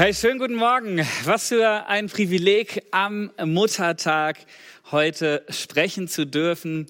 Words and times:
Hey, 0.00 0.14
schönen 0.14 0.38
guten 0.38 0.54
Morgen. 0.54 1.06
Was 1.24 1.48
für 1.48 1.86
ein 1.86 2.06
Privileg 2.06 2.84
am 2.90 3.32
Muttertag 3.44 4.38
heute 4.90 5.44
sprechen 5.50 6.08
zu 6.08 6.24
dürfen. 6.24 6.86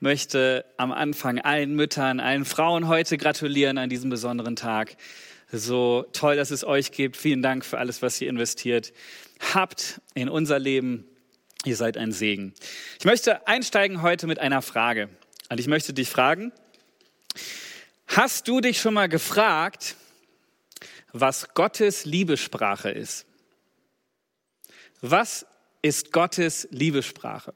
Möchte 0.00 0.64
am 0.78 0.90
Anfang 0.90 1.38
allen 1.38 1.74
Müttern, 1.74 2.20
allen 2.20 2.46
Frauen 2.46 2.88
heute 2.88 3.18
gratulieren 3.18 3.76
an 3.76 3.90
diesem 3.90 4.08
besonderen 4.08 4.56
Tag. 4.56 4.96
So 5.52 6.06
toll, 6.14 6.36
dass 6.36 6.50
es 6.50 6.64
euch 6.64 6.90
gibt. 6.90 7.18
Vielen 7.18 7.42
Dank 7.42 7.66
für 7.66 7.76
alles, 7.76 8.00
was 8.00 8.18
ihr 8.22 8.30
investiert 8.30 8.94
habt 9.52 10.00
in 10.14 10.30
unser 10.30 10.58
Leben. 10.58 11.04
Ihr 11.66 11.76
seid 11.76 11.98
ein 11.98 12.12
Segen. 12.12 12.54
Ich 12.98 13.04
möchte 13.04 13.46
einsteigen 13.46 14.00
heute 14.00 14.26
mit 14.26 14.38
einer 14.38 14.62
Frage. 14.62 15.10
Und 15.50 15.60
ich 15.60 15.66
möchte 15.66 15.92
dich 15.92 16.08
fragen, 16.08 16.50
hast 18.06 18.48
du 18.48 18.62
dich 18.62 18.80
schon 18.80 18.94
mal 18.94 19.10
gefragt, 19.10 19.96
was 21.14 21.54
Gottes 21.54 22.04
Liebessprache 22.04 22.90
ist. 22.90 23.24
Was 25.00 25.46
ist 25.80 26.12
Gottes 26.12 26.66
Liebessprache? 26.72 27.54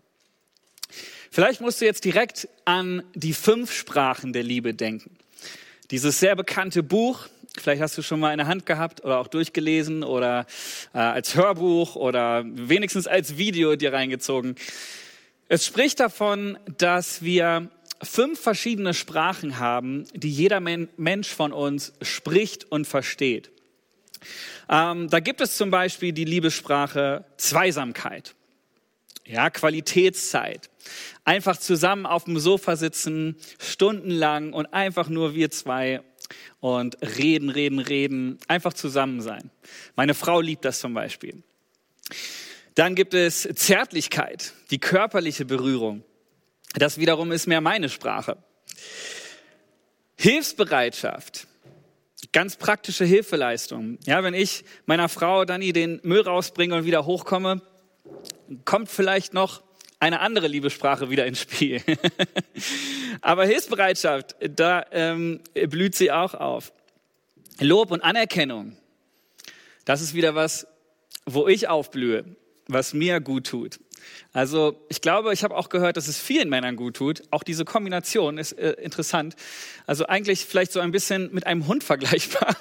Vielleicht 1.31 1.61
musst 1.61 1.81
du 1.81 1.85
jetzt 1.85 2.05
direkt 2.05 2.49
an 2.65 3.03
die 3.15 3.35
fünf 3.35 3.73
Sprachen 3.73 4.33
der 4.33 4.45
Liebe 4.45 4.75
denken. 4.75 5.19
Dieses 5.91 6.21
sehr 6.21 6.37
bekannte 6.37 6.85
Buch, 6.85 7.27
vielleicht 7.59 7.83
hast 7.83 7.99
du 7.99 8.03
schon 8.03 8.21
mal 8.21 8.31
in 8.31 8.39
der 8.39 8.47
Hand 8.47 8.65
gehabt 8.65 9.05
oder 9.05 9.19
auch 9.19 9.27
durchgelesen 9.27 10.05
oder 10.05 10.47
äh, 10.95 10.99
als 10.99 11.35
Hörbuch 11.35 11.97
oder 11.97 12.45
wenigstens 12.47 13.09
als 13.09 13.39
Video 13.39 13.75
dir 13.75 13.93
reingezogen. 13.93 14.55
Es 15.49 15.67
spricht 15.67 15.99
davon, 15.99 16.59
dass 16.77 17.23
wir 17.23 17.71
fünf 18.03 18.41
verschiedene 18.41 18.95
Sprachen 18.95 19.59
haben, 19.59 20.05
die 20.15 20.31
jeder 20.31 20.61
Mensch 20.61 21.29
von 21.29 21.53
uns 21.53 21.93
spricht 22.03 22.71
und 22.71 22.87
versteht. 22.87 23.51
Ähm, 24.69 25.09
da 25.09 25.21
gibt 25.21 25.41
es 25.41 25.57
zum 25.57 25.71
Beispiel 25.71 26.13
die 26.13 26.25
Liebessprache 26.25 27.25
Zweisamkeit. 27.37 28.35
Ja, 29.25 29.51
Qualitätszeit. 29.51 30.71
Einfach 31.25 31.59
zusammen 31.59 32.07
auf 32.07 32.25
dem 32.25 32.39
Sofa 32.39 32.77
sitzen, 32.77 33.37
stundenlang 33.59 34.55
und 34.55 34.67
einfach 34.73 35.09
nur 35.09 35.35
wir 35.35 35.51
zwei 35.51 36.01
und 36.61 36.97
reden, 37.19 37.51
reden, 37.51 37.79
reden, 37.79 38.39
einfach 38.49 38.73
zusammen 38.73 39.21
sein. 39.21 39.51
Meine 39.97 40.15
Frau 40.15 40.41
liebt 40.41 40.65
das 40.65 40.81
zum 40.81 40.95
Beispiel. 40.95 41.43
Dann 42.75 42.95
gibt 42.95 43.13
es 43.13 43.49
Zärtlichkeit, 43.55 44.55
die 44.71 44.79
körperliche 44.79 45.45
Berührung. 45.45 46.05
Das 46.75 46.99
wiederum 46.99 47.33
ist 47.33 47.47
mehr 47.47 47.61
meine 47.61 47.89
Sprache. 47.89 48.37
Hilfsbereitschaft, 50.17 51.47
ganz 52.33 52.57
praktische 52.57 53.05
Hilfeleistung. 53.05 53.99
Ja, 54.05 54.23
wenn 54.23 54.35
ich 54.35 54.65
meiner 54.87 55.09
Frau 55.09 55.45
Dani 55.45 55.73
den 55.73 56.01
Müll 56.03 56.23
rausbringe 56.23 56.75
und 56.75 56.85
wieder 56.85 57.07
hochkomme, 57.07 57.63
kommt 58.65 58.91
vielleicht 58.91 59.33
noch 59.33 59.63
eine 60.01 60.21
andere 60.21 60.49
Liebessprache 60.49 61.11
wieder 61.11 61.27
ins 61.27 61.41
Spiel. 61.43 61.83
Aber 63.21 63.47
Hilfsbereitschaft, 63.47 64.37
da 64.41 64.85
ähm, 64.93 65.41
blüht 65.55 65.95
sie 65.95 66.13
auch 66.13 66.35
auf. 66.35 66.73
Lob 67.61 67.91
und 67.91 68.03
Anerkennung, 68.03 68.77
das 69.85 70.01
ist 70.01 70.15
wieder 70.15 70.35
was, 70.35 70.67
wo 71.27 71.49
ich 71.49 71.69
aufblühe, 71.69 72.25
was 72.67 72.95
mir 72.95 73.21
gut 73.21 73.47
tut. 73.47 73.81
Also 74.33 74.85
ich 74.89 75.01
glaube, 75.01 75.33
ich 75.33 75.43
habe 75.43 75.57
auch 75.57 75.69
gehört, 75.69 75.97
dass 75.97 76.07
es 76.07 76.19
vielen 76.19 76.49
Männern 76.49 76.77
gut 76.77 76.97
tut. 76.97 77.23
Auch 77.31 77.43
diese 77.43 77.65
Kombination 77.65 78.39
ist 78.39 78.53
äh, 78.53 78.73
interessant. 78.73 79.37
Also 79.87 80.07
eigentlich 80.07 80.45
vielleicht 80.45 80.73
so 80.73 80.81
ein 80.81 80.91
bisschen 80.91 81.33
mit 81.33 81.47
einem 81.47 81.67
Hund 81.67 81.83
vergleichbar. 81.85 82.57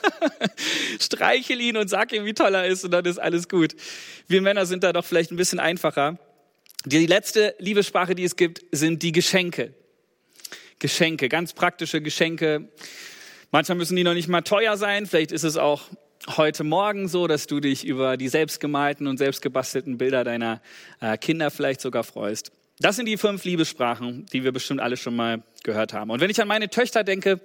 Streichel 1.00 1.60
ihn 1.60 1.78
und 1.78 1.90
sag 1.90 2.14
ihm, 2.14 2.26
wie 2.26 2.34
toll 2.34 2.56
er 2.56 2.66
ist 2.66 2.84
und 2.84 2.92
dann 2.92 3.06
ist 3.06 3.20
alles 3.20 3.50
gut. 3.50 3.76
Wir 4.28 4.42
Männer 4.42 4.66
sind 4.66 4.84
da 4.84 4.94
doch 4.94 5.06
vielleicht 5.06 5.32
ein 5.32 5.38
bisschen 5.38 5.60
einfacher. 5.60 6.18
Die 6.86 7.06
letzte 7.06 7.54
Liebessprache, 7.60 8.16
die 8.16 8.24
es 8.24 8.36
gibt, 8.36 8.62
sind 8.72 9.04
die 9.04 9.12
Geschenke. 9.12 9.74
Geschenke, 10.80 11.28
ganz 11.28 11.54
praktische 11.54 12.02
Geschenke. 12.02 12.70
Manchmal 13.52 13.78
müssen 13.78 13.96
die 13.96 14.04
noch 14.04 14.14
nicht 14.14 14.28
mal 14.28 14.42
teuer 14.42 14.78
sein. 14.78 15.06
Vielleicht 15.06 15.32
ist 15.32 15.44
es 15.44 15.58
auch 15.58 15.84
heute 16.36 16.64
Morgen 16.64 17.08
so, 17.08 17.28
dass 17.28 17.48
du 17.48 17.60
dich 17.60 17.86
über 17.86 18.18
die 18.18 18.28
selbstgemalten 18.28 19.08
und 19.08 19.18
selbstgebastelten 19.18 19.98
Bilder 19.98 20.24
deiner 20.24 20.62
äh, 21.00 21.18
Kinder 21.18 21.52
vielleicht 21.52 21.82
sogar 21.82 22.04
freust. 22.04 22.52
Das 22.80 22.96
sind 22.96 23.06
die 23.08 23.18
fünf 23.18 23.44
Liebessprachen, 23.44 24.26
die 24.34 24.44
wir 24.44 24.52
bestimmt 24.52 24.82
alle 24.82 24.98
schon 24.98 25.16
mal 25.16 25.44
gehört 25.64 25.94
haben. 25.94 26.12
Und 26.12 26.20
wenn 26.22 26.30
ich 26.30 26.42
an 26.42 26.48
meine 26.48 26.70
Töchter 26.70 27.04
denke, 27.04 27.40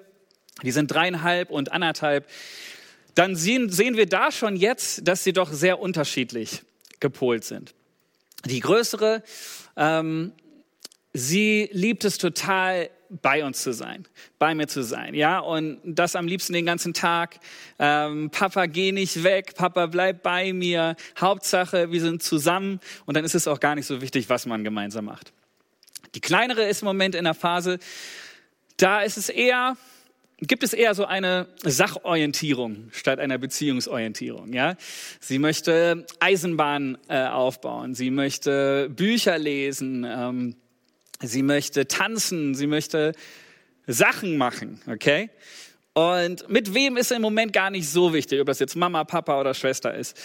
die 0.62 0.70
sind 0.70 0.90
dreieinhalb 0.90 1.50
und 1.50 1.72
anderthalb, 1.72 2.28
dann 3.14 3.36
sehen, 3.36 3.70
sehen 3.70 3.96
wir 3.96 4.06
da 4.06 4.30
schon 4.30 4.56
jetzt, 4.56 5.06
dass 5.06 5.24
sie 5.24 5.32
doch 5.32 5.52
sehr 5.52 5.80
unterschiedlich 5.80 6.62
gepolt 7.00 7.44
sind. 7.44 7.74
Die 8.44 8.60
größere, 8.60 9.22
ähm, 9.76 10.32
sie 11.12 11.68
liebt 11.72 12.04
es 12.04 12.18
total, 12.18 12.90
bei 13.20 13.44
uns 13.44 13.62
zu 13.62 13.72
sein, 13.72 14.06
bei 14.38 14.54
mir 14.54 14.68
zu 14.68 14.82
sein, 14.82 15.14
ja, 15.14 15.38
und 15.38 15.80
das 15.84 16.16
am 16.16 16.26
liebsten 16.26 16.54
den 16.54 16.64
ganzen 16.64 16.94
Tag. 16.94 17.38
Ähm, 17.78 18.30
Papa, 18.30 18.66
geh 18.66 18.92
nicht 18.92 19.22
weg, 19.22 19.54
Papa, 19.54 19.86
bleib 19.86 20.22
bei 20.22 20.52
mir. 20.52 20.96
Hauptsache, 21.20 21.92
wir 21.92 22.00
sind 22.00 22.22
zusammen 22.22 22.80
und 23.04 23.16
dann 23.16 23.24
ist 23.24 23.34
es 23.34 23.46
auch 23.46 23.60
gar 23.60 23.74
nicht 23.74 23.86
so 23.86 24.00
wichtig, 24.00 24.28
was 24.28 24.46
man 24.46 24.64
gemeinsam 24.64 25.04
macht. 25.04 25.32
Die 26.14 26.20
kleinere 26.20 26.64
ist 26.64 26.82
im 26.82 26.86
Moment 26.86 27.14
in 27.14 27.24
der 27.24 27.34
Phase, 27.34 27.78
da 28.76 29.02
ist 29.02 29.16
es 29.16 29.28
eher, 29.28 29.76
gibt 30.38 30.62
es 30.62 30.72
eher 30.72 30.94
so 30.94 31.04
eine 31.04 31.46
Sachorientierung 31.62 32.88
statt 32.92 33.18
einer 33.18 33.38
Beziehungsorientierung. 33.38 34.52
Ja, 34.52 34.76
sie 35.20 35.38
möchte 35.38 36.06
Eisenbahn 36.20 36.98
äh, 37.08 37.26
aufbauen, 37.26 37.94
sie 37.94 38.10
möchte 38.10 38.88
Bücher 38.90 39.38
lesen. 39.38 40.06
Ähm, 40.08 40.56
Sie 41.22 41.42
möchte 41.42 41.86
tanzen, 41.86 42.54
sie 42.54 42.66
möchte 42.66 43.12
Sachen 43.86 44.36
machen, 44.36 44.80
okay? 44.88 45.30
Und 45.94 46.48
mit 46.48 46.74
wem 46.74 46.96
ist 46.96 47.12
im 47.12 47.22
Moment 47.22 47.52
gar 47.52 47.70
nicht 47.70 47.88
so 47.88 48.12
wichtig, 48.14 48.40
ob 48.40 48.46
das 48.46 48.58
jetzt 48.58 48.76
Mama, 48.76 49.04
Papa 49.04 49.38
oder 49.40 49.54
Schwester 49.54 49.94
ist. 49.94 50.18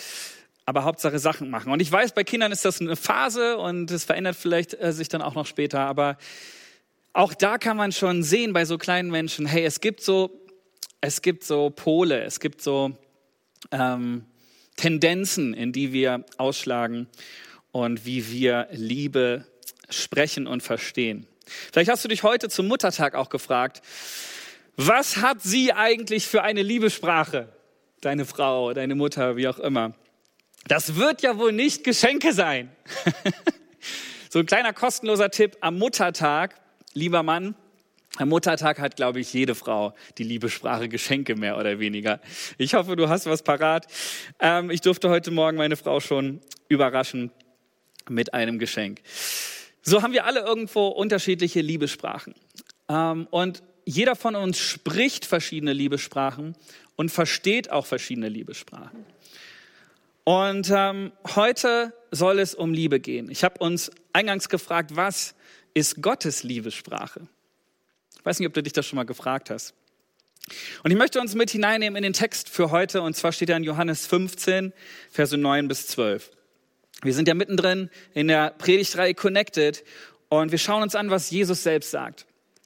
Aber 0.65 0.83
Hauptsache 0.83 1.19
Sachen 1.19 1.49
machen. 1.49 1.71
Und 1.71 1.81
ich 1.81 1.91
weiß, 1.91 2.13
bei 2.13 2.23
Kindern 2.23 2.51
ist 2.51 2.65
das 2.65 2.81
eine 2.81 2.95
Phase 2.95 3.57
und 3.57 3.89
es 3.91 4.03
verändert 4.03 4.35
vielleicht 4.35 4.73
äh, 4.73 4.91
sich 4.91 5.07
dann 5.07 5.21
auch 5.21 5.35
noch 5.35 5.45
später. 5.45 5.81
Aber 5.81 6.17
auch 7.13 7.33
da 7.33 7.57
kann 7.57 7.77
man 7.77 7.91
schon 7.91 8.23
sehen 8.23 8.53
bei 8.53 8.65
so 8.65 8.77
kleinen 8.77 9.09
Menschen, 9.09 9.45
hey, 9.45 9.65
es 9.65 9.81
gibt 9.81 10.01
so, 10.01 10.41
es 11.01 11.21
gibt 11.21 11.43
so 11.43 11.69
Pole, 11.69 12.23
es 12.23 12.39
gibt 12.39 12.61
so 12.61 12.97
ähm, 13.71 14.25
Tendenzen, 14.75 15.53
in 15.53 15.71
die 15.71 15.93
wir 15.93 16.25
ausschlagen 16.37 17.07
und 17.71 18.05
wie 18.05 18.31
wir 18.31 18.67
Liebe 18.71 19.45
sprechen 19.89 20.47
und 20.47 20.63
verstehen. 20.63 21.27
Vielleicht 21.71 21.89
hast 21.89 22.03
du 22.03 22.09
dich 22.09 22.23
heute 22.23 22.49
zum 22.49 22.67
Muttertag 22.67 23.15
auch 23.15 23.29
gefragt, 23.29 23.81
was 24.75 25.17
hat 25.17 25.41
sie 25.41 25.73
eigentlich 25.73 26.27
für 26.27 26.43
eine 26.43 26.61
Liebessprache? 26.61 27.49
Deine 28.01 28.25
Frau, 28.25 28.73
deine 28.73 28.95
Mutter, 28.95 29.35
wie 29.35 29.47
auch 29.47 29.57
immer. 29.57 29.95
Das 30.67 30.95
wird 30.95 31.21
ja 31.21 31.37
wohl 31.37 31.51
nicht 31.51 31.83
Geschenke 31.83 32.33
sein. 32.33 32.69
so 34.29 34.39
ein 34.39 34.45
kleiner 34.45 34.73
kostenloser 34.73 35.31
Tipp 35.31 35.57
am 35.61 35.79
Muttertag, 35.79 36.59
lieber 36.93 37.23
Mann. 37.23 37.55
Am 38.17 38.29
Muttertag 38.29 38.79
hat, 38.79 38.95
glaube 38.95 39.19
ich, 39.19 39.31
jede 39.33 39.55
Frau 39.55 39.93
die 40.17 40.23
Liebessprache 40.23 40.89
Geschenke 40.89 41.35
mehr 41.35 41.57
oder 41.57 41.79
weniger. 41.79 42.19
Ich 42.57 42.73
hoffe, 42.73 42.95
du 42.95 43.09
hast 43.09 43.25
was 43.27 43.43
parat. 43.43 43.87
Ähm, 44.39 44.71
ich 44.71 44.81
durfte 44.81 45.09
heute 45.09 45.31
Morgen 45.31 45.57
meine 45.57 45.75
Frau 45.75 45.99
schon 45.99 46.41
überraschen 46.67 47.31
mit 48.09 48.33
einem 48.33 48.59
Geschenk. 48.59 49.01
So 49.89 50.01
haben 50.01 50.11
wir 50.11 50.25
alle 50.25 50.41
irgendwo 50.41 50.89
unterschiedliche 50.89 51.61
Liebessprachen. 51.61 52.35
Ähm, 52.89 53.25
und 53.31 53.63
jeder 53.85 54.17
von 54.17 54.35
uns 54.35 54.59
spricht 54.59 55.23
verschiedene 55.23 55.71
Liebessprachen 55.71 56.57
und 56.97 57.09
versteht 57.09 57.71
auch 57.71 57.85
verschiedene 57.85 58.27
Liebessprachen. 58.27 59.05
Und 60.25 60.69
ähm, 60.75 61.13
heute 61.35 61.93
soll 62.11 62.39
es 62.39 62.53
um 62.53 62.73
Liebe 62.73 62.99
gehen. 62.99 63.31
Ich 63.31 63.45
habe 63.45 63.59
uns 63.59 63.89
eingangs 64.11 64.49
gefragt, 64.49 64.97
was 64.97 65.35
ist 65.73 66.01
Gottes 66.01 66.43
Liebessprache? 66.43 67.21
Ich 68.19 68.25
weiß 68.25 68.39
nicht, 68.39 68.47
ob 68.49 68.53
du 68.53 68.61
dich 68.61 68.73
das 68.73 68.85
schon 68.85 68.97
mal 68.97 69.05
gefragt 69.05 69.49
hast. 69.49 69.73
Und 70.83 70.91
ich 70.91 70.97
möchte 70.97 71.21
uns 71.21 71.33
mit 71.33 71.51
hineinnehmen 71.51 71.95
in 71.95 72.03
den 72.03 72.11
Text 72.11 72.49
für 72.49 72.71
heute, 72.71 73.01
und 73.01 73.15
zwar 73.15 73.31
steht 73.31 73.49
er 73.49 73.55
in 73.55 73.63
Johannes 73.63 74.05
15, 74.05 74.73
Verse 75.09 75.37
9 75.37 75.69
bis 75.69 75.87
12. 75.87 76.29
Wir 77.03 77.13
sind 77.13 77.27
ja 77.27 77.33
mittendrin 77.33 77.89
in 78.13 78.27
der 78.27 78.51
Predigtreihe 78.51 79.13
Connected 79.13 79.83
und 80.29 80.51
wir 80.51 80.57
schauen 80.57 80.83
uns 80.83 80.95
an, 80.95 81.09
was 81.09 81.29
Jesus 81.29 81.63
selbst 81.63 81.91
sagt, 81.91 82.25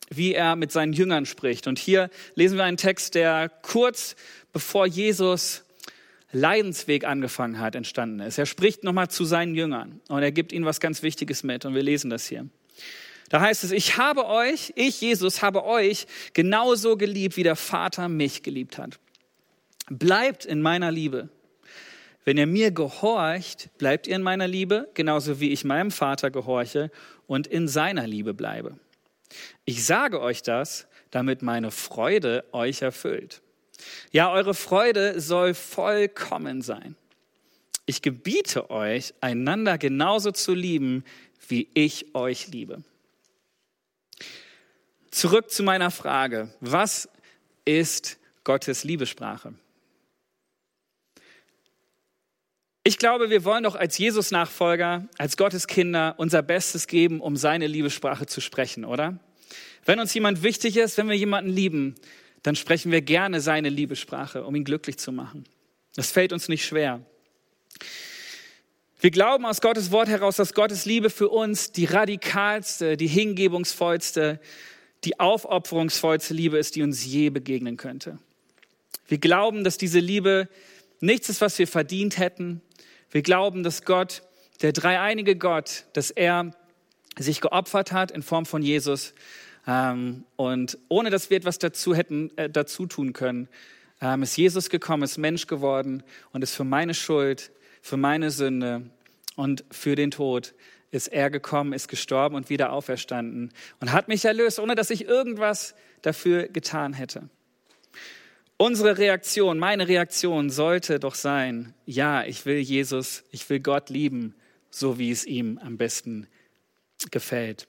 wie 0.10 0.34
er 0.34 0.56
mit 0.56 0.72
seinen 0.72 0.94
Jüngern 0.94 1.26
spricht. 1.26 1.68
Und 1.68 1.80
hier 1.80 2.10
lesen 2.36 2.58
wir 2.58 2.64
einen 2.64 2.78
Text, 2.78 3.16
der 3.16 3.50
kurz 3.50 4.16
bevor 4.54 4.88
Jesus 4.88 5.64
Leidensweg 6.32 7.04
angefangen 7.04 7.60
hat, 7.60 7.76
entstanden 7.76 8.22
ist. 8.22 8.38
Er 8.38 8.46
spricht 8.46 8.84
nochmal 8.84 9.10
zu 9.10 9.26
seinen 9.26 9.54
Jüngern 9.54 10.00
und 10.08 10.24
er 10.24 10.32
gibt 10.32 10.54
ihnen 10.54 10.66
was 10.66 10.80
ganz 10.80 11.04
Wichtiges 11.04 11.44
mit 11.44 11.66
und 11.66 11.76
wir 11.76 11.84
lesen 11.84 12.10
das 12.10 12.26
hier. 12.26 12.48
Da 13.30 13.42
heißt 13.42 13.64
es, 13.64 13.72
ich 13.72 13.98
habe 13.98 14.26
euch, 14.26 14.74
ich 14.76 15.02
Jesus 15.02 15.42
habe 15.42 15.66
euch 15.66 16.06
genauso 16.34 16.98
geliebt, 16.98 17.38
wie 17.38 17.44
der 17.44 17.56
Vater 17.56 18.10
mich 18.10 18.44
geliebt 18.44 18.78
hat. 18.78 19.00
Bleibt 19.90 20.46
in 20.46 20.62
meiner 20.62 20.92
Liebe. 20.92 21.30
Wenn 22.24 22.38
ihr 22.38 22.48
mir 22.48 22.72
gehorcht, 22.72 23.70
bleibt 23.78 24.08
ihr 24.08 24.16
in 24.16 24.22
meiner 24.22 24.48
Liebe, 24.48 24.90
genauso 24.94 25.40
wie 25.40 25.52
ich 25.52 25.64
meinem 25.64 25.92
Vater 25.92 26.30
gehorche 26.30 26.92
und 27.28 27.48
in 27.48 27.68
seiner 27.68 28.06
Liebe 28.06 28.34
bleibe. 28.34 28.78
Ich 29.66 29.86
sage 29.86 30.22
euch 30.22 30.44
das, 30.44 30.88
damit 31.10 31.42
meine 31.42 31.72
Freude 31.72 32.46
euch 32.52 32.82
erfüllt. 32.82 33.42
Ja, 34.12 34.32
eure 34.32 34.54
Freude 34.54 35.20
soll 35.20 35.54
vollkommen 35.54 36.62
sein. 36.62 36.96
Ich 37.86 38.02
gebiete 38.02 38.70
euch, 38.70 39.14
einander 39.22 39.78
genauso 39.78 40.32
zu 40.32 40.54
lieben, 40.54 41.04
wie 41.48 41.68
ich 41.74 42.14
euch 42.14 42.48
liebe. 42.48 42.84
Zurück 45.10 45.52
zu 45.52 45.64
meiner 45.64 45.92
Frage. 45.92 46.54
Was 46.62 47.10
ist 47.66 48.18
Gottes 48.44 48.84
Liebesprache? 48.84 49.54
Ich 52.84 52.98
glaube, 52.98 53.30
wir 53.30 53.44
wollen 53.44 53.64
doch 53.64 53.76
als 53.76 54.00
Jesus-Nachfolger, 54.00 55.08
als 55.20 55.38
Gottes 55.38 55.68
Kinder 55.68 56.16
unser 56.18 56.42
Bestes 56.42 56.88
geben, 56.88 57.22
um 57.22 57.36
seine 57.36 57.68
Liebessprache 57.68 58.26
zu 58.26 58.42
sprechen, 58.42 58.86
oder? 58.86 59.20
Wenn 59.86 60.00
uns 60.00 60.14
jemand 60.16 60.42
wichtig 60.42 60.78
ist, 60.78 60.98
wenn 60.98 61.08
wir 61.08 61.16
jemanden 61.16 61.52
lieben, 61.52 61.94
dann 62.42 62.56
sprechen 62.56 62.92
wir 62.92 63.02
gerne 63.02 63.40
seine 63.40 63.70
Liebessprache, 63.70 64.44
um 64.44 64.56
ihn 64.56 64.64
glücklich 64.64 64.98
zu 64.98 65.12
machen. 65.12 65.44
Das 65.96 66.12
fällt 66.12 66.34
uns 66.34 66.50
nicht 66.50 66.66
schwer. 66.66 67.06
Wir 69.00 69.12
glauben 69.12 69.46
aus 69.46 69.62
Gottes 69.62 69.92
Wort 69.92 70.08
heraus, 70.08 70.38
dass 70.38 70.54
Gottes 70.54 70.86
Liebe 70.86 71.12
für 71.12 71.30
uns 71.30 71.72
die 71.72 71.86
radikalste, 71.86 72.98
die 72.98 73.08
hingebungsvollste, 73.08 74.40
die 75.04 75.20
aufopferungsvollste 75.20 76.34
Liebe 76.34 76.58
ist, 76.58 76.76
die 76.76 76.82
uns 76.82 77.06
je 77.06 77.30
begegnen 77.30 77.78
könnte. 77.78 78.18
Wir 79.08 79.20
glauben, 79.20 79.64
dass 79.64 79.78
diese 79.78 80.00
Liebe 80.00 80.48
nichts 81.00 81.30
ist, 81.30 81.42
was 81.42 81.58
wir 81.60 81.68
verdient 81.68 82.18
hätten, 82.18 82.62
wir 83.12 83.22
glauben, 83.22 83.64
dass 83.64 83.84
Gott, 83.84 84.24
der 84.62 84.72
dreieinige 84.72 85.36
Gott, 85.36 85.86
dass 85.94 86.12
er 86.12 86.52
sich 87.18 87.42
geopfert 87.42 87.92
hat 87.92 88.12
in 88.12 88.24
Form 88.24 88.46
von 88.46 88.62
Jesus 88.62 89.14
ähm, 89.68 90.24
und 90.38 90.78
ohne 90.88 91.10
dass 91.10 91.30
wir 91.30 91.38
etwas 91.38 91.60
dazu 91.60 91.94
hätten 91.94 92.36
äh, 92.38 92.50
dazu 92.50 92.86
tun 92.86 93.14
können, 93.14 93.50
ähm, 94.02 94.24
ist 94.24 94.38
Jesus 94.38 94.70
gekommen, 94.70 95.04
ist 95.04 95.18
Mensch 95.18 95.48
geworden 95.48 96.04
und 96.32 96.42
ist 96.44 96.56
für 96.56 96.64
meine 96.64 96.94
Schuld, 96.94 97.52
für 97.82 97.98
meine 97.98 98.32
Sünde 98.32 98.90
und 99.36 99.64
für 99.72 99.96
den 99.96 100.12
Tod 100.12 100.54
ist 100.92 101.08
er 101.08 101.30
gekommen, 101.30 101.74
ist 101.74 101.88
gestorben 101.88 102.36
und 102.36 102.50
wieder 102.50 102.74
auferstanden 102.74 103.52
und 103.80 103.92
hat 103.92 104.08
mich 104.08 104.26
erlöst, 104.26 104.60
ohne 104.60 104.76
dass 104.76 104.90
ich 104.90 105.06
irgendwas 105.06 105.74
dafür 106.02 106.48
getan 106.48 106.94
hätte. 106.94 107.30
Unsere 108.62 109.00
Reaktion, 109.00 109.58
meine 109.58 109.88
Reaktion 109.88 110.52
sollte 110.52 111.00
doch 111.00 111.16
sein, 111.16 111.74
ja, 111.88 112.24
ich 112.26 112.46
will 112.46 112.60
Jesus, 112.60 113.24
ich 113.32 113.50
will 113.50 113.60
Gott 113.60 113.90
lieben, 113.90 114.36
so 114.70 115.00
wie 115.00 115.10
es 115.10 115.26
ihm 115.26 115.58
am 115.58 115.78
besten 115.78 116.28
gefällt. 117.10 117.68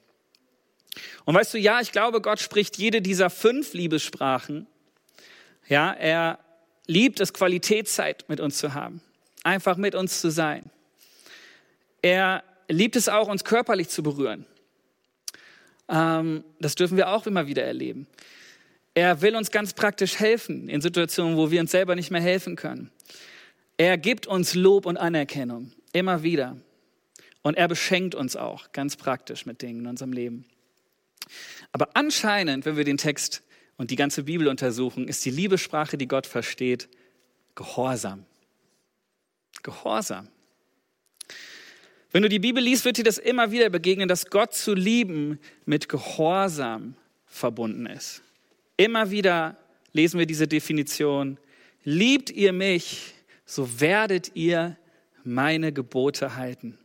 Und 1.24 1.34
weißt 1.34 1.54
du, 1.54 1.58
ja, 1.58 1.80
ich 1.80 1.92
glaube, 1.92 2.20
Gott 2.20 2.40
spricht 2.40 2.76
jede 2.76 3.00
dieser 3.00 3.30
fünf 3.30 3.72
Liebessprachen. 3.72 4.66
Ja, 5.66 5.94
er 5.94 6.38
liebt 6.86 7.20
es, 7.20 7.32
Qualitätszeit 7.32 8.28
mit 8.28 8.38
uns 8.38 8.58
zu 8.58 8.74
haben, 8.74 9.00
einfach 9.44 9.78
mit 9.78 9.94
uns 9.94 10.20
zu 10.20 10.30
sein. 10.30 10.70
Er 12.02 12.44
liebt 12.68 12.96
es 12.96 13.08
auch, 13.08 13.28
uns 13.28 13.44
körperlich 13.44 13.88
zu 13.88 14.02
berühren. 14.02 14.44
Ähm, 15.88 16.44
das 16.60 16.74
dürfen 16.74 16.98
wir 16.98 17.08
auch 17.08 17.26
immer 17.26 17.46
wieder 17.46 17.62
erleben. 17.62 18.06
Er 18.94 19.22
will 19.22 19.36
uns 19.36 19.50
ganz 19.50 19.72
praktisch 19.72 20.18
helfen 20.18 20.68
in 20.68 20.80
Situationen, 20.80 21.36
wo 21.36 21.50
wir 21.50 21.60
uns 21.60 21.70
selber 21.70 21.94
nicht 21.94 22.10
mehr 22.10 22.20
helfen 22.20 22.56
können. 22.56 22.90
Er 23.78 23.96
gibt 23.96 24.26
uns 24.26 24.54
Lob 24.54 24.86
und 24.86 24.96
Anerkennung 24.96 25.72
immer 25.92 26.22
wieder. 26.22 26.56
Und 27.42 27.56
er 27.56 27.68
beschenkt 27.68 28.14
uns 28.14 28.36
auch 28.36 28.72
ganz 28.72 28.96
praktisch 28.96 29.46
mit 29.46 29.62
Dingen 29.62 29.80
in 29.80 29.86
unserem 29.86 30.12
Leben. 30.12 30.44
Aber 31.72 31.88
anscheinend, 31.94 32.64
wenn 32.64 32.76
wir 32.76 32.84
den 32.84 32.98
Text 32.98 33.42
und 33.76 33.90
die 33.90 33.96
ganze 33.96 34.24
Bibel 34.24 34.46
untersuchen, 34.48 35.08
ist 35.08 35.24
die 35.24 35.30
Liebessprache, 35.30 35.96
die 35.96 36.06
Gott 36.06 36.26
versteht, 36.26 36.88
Gehorsam. 37.54 38.24
Gehorsam. 39.62 40.28
Wenn 42.10 42.22
du 42.22 42.28
die 42.28 42.38
Bibel 42.38 42.62
liest, 42.62 42.84
wird 42.84 42.98
dir 42.98 43.04
das 43.04 43.18
immer 43.18 43.50
wieder 43.50 43.70
begegnen, 43.70 44.08
dass 44.08 44.26
Gott 44.26 44.54
zu 44.54 44.74
lieben 44.74 45.38
mit 45.64 45.88
Gehorsam 45.88 46.94
verbunden 47.26 47.86
ist. 47.86 48.22
Immer 48.82 49.12
wieder 49.12 49.56
lesen 49.92 50.18
wir 50.18 50.26
diese 50.26 50.48
Definition. 50.48 51.38
Liebt 51.84 52.30
ihr 52.30 52.52
mich, 52.52 53.14
so 53.44 53.78
werdet 53.80 54.34
ihr 54.34 54.76
meine 55.22 55.72
Gebote 55.72 56.34
halten. 56.34 56.76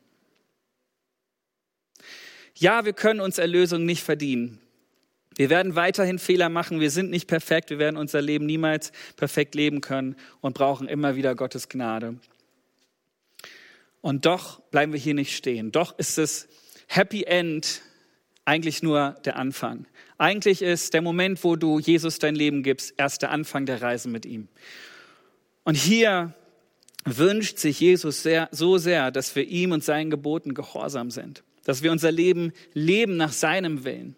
Ja, 2.53 2.85
wir 2.85 2.93
können 2.93 3.19
uns 3.19 3.39
Erlösung 3.39 3.83
nicht 3.83 4.03
verdienen. 4.03 4.59
Wir 5.37 5.49
werden 5.49 5.73
weiterhin 5.73 6.19
Fehler 6.19 6.49
machen. 6.49 6.79
Wir 6.79 6.91
sind 6.91 7.09
nicht 7.09 7.27
perfekt. 7.27 7.71
Wir 7.71 7.79
werden 7.79 7.97
unser 7.97 8.21
Leben 8.21 8.45
niemals 8.45 8.91
perfekt 9.15 9.55
leben 9.55 9.81
können 9.81 10.17
und 10.39 10.53
brauchen 10.53 10.87
immer 10.87 11.15
wieder 11.15 11.33
Gottes 11.33 11.67
Gnade. 11.67 12.19
Und 14.01 14.27
doch 14.27 14.59
bleiben 14.69 14.93
wir 14.93 14.99
hier 14.99 15.15
nicht 15.15 15.35
stehen. 15.35 15.71
Doch 15.71 15.97
ist 15.97 16.19
es 16.19 16.47
Happy 16.85 17.23
End 17.23 17.81
eigentlich 18.47 18.81
nur 18.81 19.17
der 19.25 19.35
Anfang. 19.35 19.85
Eigentlich 20.17 20.61
ist 20.61 20.93
der 20.93 21.01
Moment, 21.01 21.43
wo 21.43 21.57
du 21.57 21.79
Jesus 21.79 22.17
dein 22.17 22.33
Leben 22.33 22.63
gibst, 22.63 22.93
erst 22.97 23.21
der 23.21 23.31
Anfang 23.31 23.65
der 23.65 23.81
Reise 23.81 24.07
mit 24.07 24.25
ihm. 24.25 24.47
Und 25.65 25.75
hier 25.75 26.33
wünscht 27.03 27.57
sich 27.57 27.81
Jesus 27.81 28.23
sehr, 28.23 28.47
so 28.51 28.77
sehr, 28.77 29.11
dass 29.11 29.35
wir 29.35 29.45
ihm 29.45 29.73
und 29.73 29.83
seinen 29.83 30.09
Geboten 30.09 30.53
gehorsam 30.53 31.11
sind, 31.11 31.43
dass 31.65 31.83
wir 31.83 31.91
unser 31.91 32.09
Leben 32.09 32.53
leben 32.73 33.17
nach 33.17 33.33
seinem 33.33 33.83
Willen. 33.83 34.15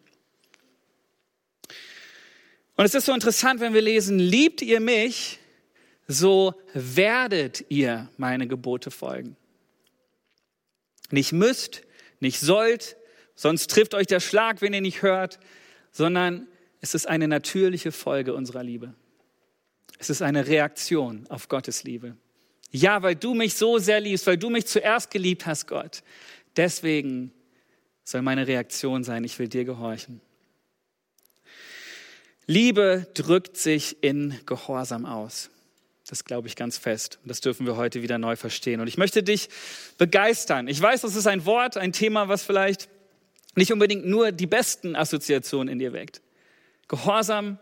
Und 2.75 2.85
es 2.85 2.93
ist 2.93 3.07
so 3.07 3.13
interessant, 3.13 3.59
wenn 3.61 3.73
wir 3.73 3.81
lesen, 3.81 4.19
liebt 4.19 4.61
ihr 4.61 4.79
mich, 4.79 5.39
so 6.07 6.53
werdet 6.75 7.65
ihr 7.69 8.09
meine 8.17 8.47
Gebote 8.47 8.91
folgen. 8.91 9.35
Nicht 11.09 11.33
müsst, 11.33 11.81
nicht 12.19 12.39
sollt, 12.39 12.95
sonst 13.39 13.71
trifft 13.71 13.93
euch 13.93 14.05
der 14.05 14.19
Schlag, 14.19 14.61
wenn 14.61 14.73
ihr 14.73 14.81
nicht 14.81 15.01
hört, 15.01 15.39
sondern 15.91 16.47
es 16.81 16.93
ist 16.93 17.07
eine 17.07 17.27
natürliche 17.27 17.93
Folge 17.93 18.33
unserer 18.33 18.63
Liebe. 18.63 18.93
Es 19.97 20.09
ist 20.09 20.21
eine 20.21 20.47
Reaktion 20.47 21.25
auf 21.29 21.47
Gottes 21.47 21.83
Liebe. 21.83 22.17
Ja, 22.71 23.01
weil 23.01 23.15
du 23.15 23.33
mich 23.33 23.55
so 23.55 23.77
sehr 23.77 24.01
liebst, 24.01 24.27
weil 24.27 24.37
du 24.37 24.49
mich 24.49 24.67
zuerst 24.67 25.09
geliebt 25.09 25.45
hast, 25.45 25.67
Gott. 25.67 26.03
Deswegen 26.57 27.31
soll 28.03 28.21
meine 28.21 28.45
Reaktion 28.45 29.05
sein, 29.05 29.23
ich 29.23 29.39
will 29.39 29.47
dir 29.47 29.63
gehorchen. 29.63 30.19
Liebe 32.45 33.07
drückt 33.13 33.55
sich 33.55 34.03
in 34.03 34.37
Gehorsam 34.45 35.05
aus. 35.05 35.49
Das 36.07 36.25
glaube 36.25 36.47
ich 36.47 36.55
ganz 36.55 36.77
fest. 36.77 37.19
Und 37.21 37.29
das 37.29 37.39
dürfen 37.39 37.65
wir 37.65 37.77
heute 37.77 38.01
wieder 38.01 38.17
neu 38.17 38.35
verstehen. 38.35 38.81
Und 38.81 38.87
ich 38.87 38.97
möchte 38.97 39.23
dich 39.23 39.47
begeistern. 39.97 40.67
Ich 40.67 40.81
weiß, 40.81 41.01
das 41.01 41.15
ist 41.15 41.27
ein 41.27 41.45
Wort, 41.45 41.77
ein 41.77 41.93
Thema, 41.93 42.27
was 42.27 42.43
vielleicht 42.43 42.89
nicht 43.59 43.71
unbedingt 43.71 44.05
nur 44.05 44.31
die 44.31 44.47
besten 44.47 44.95
Assoziationen 44.95 45.71
in 45.71 45.79
dir 45.79 45.93
weckt. 45.93 46.21
Gehorsam, 46.87 47.59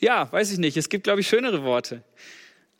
ja, 0.00 0.30
weiß 0.32 0.52
ich 0.52 0.58
nicht, 0.58 0.76
es 0.76 0.88
gibt, 0.88 1.04
glaube 1.04 1.20
ich, 1.20 1.28
schönere 1.28 1.62
Worte. 1.62 2.02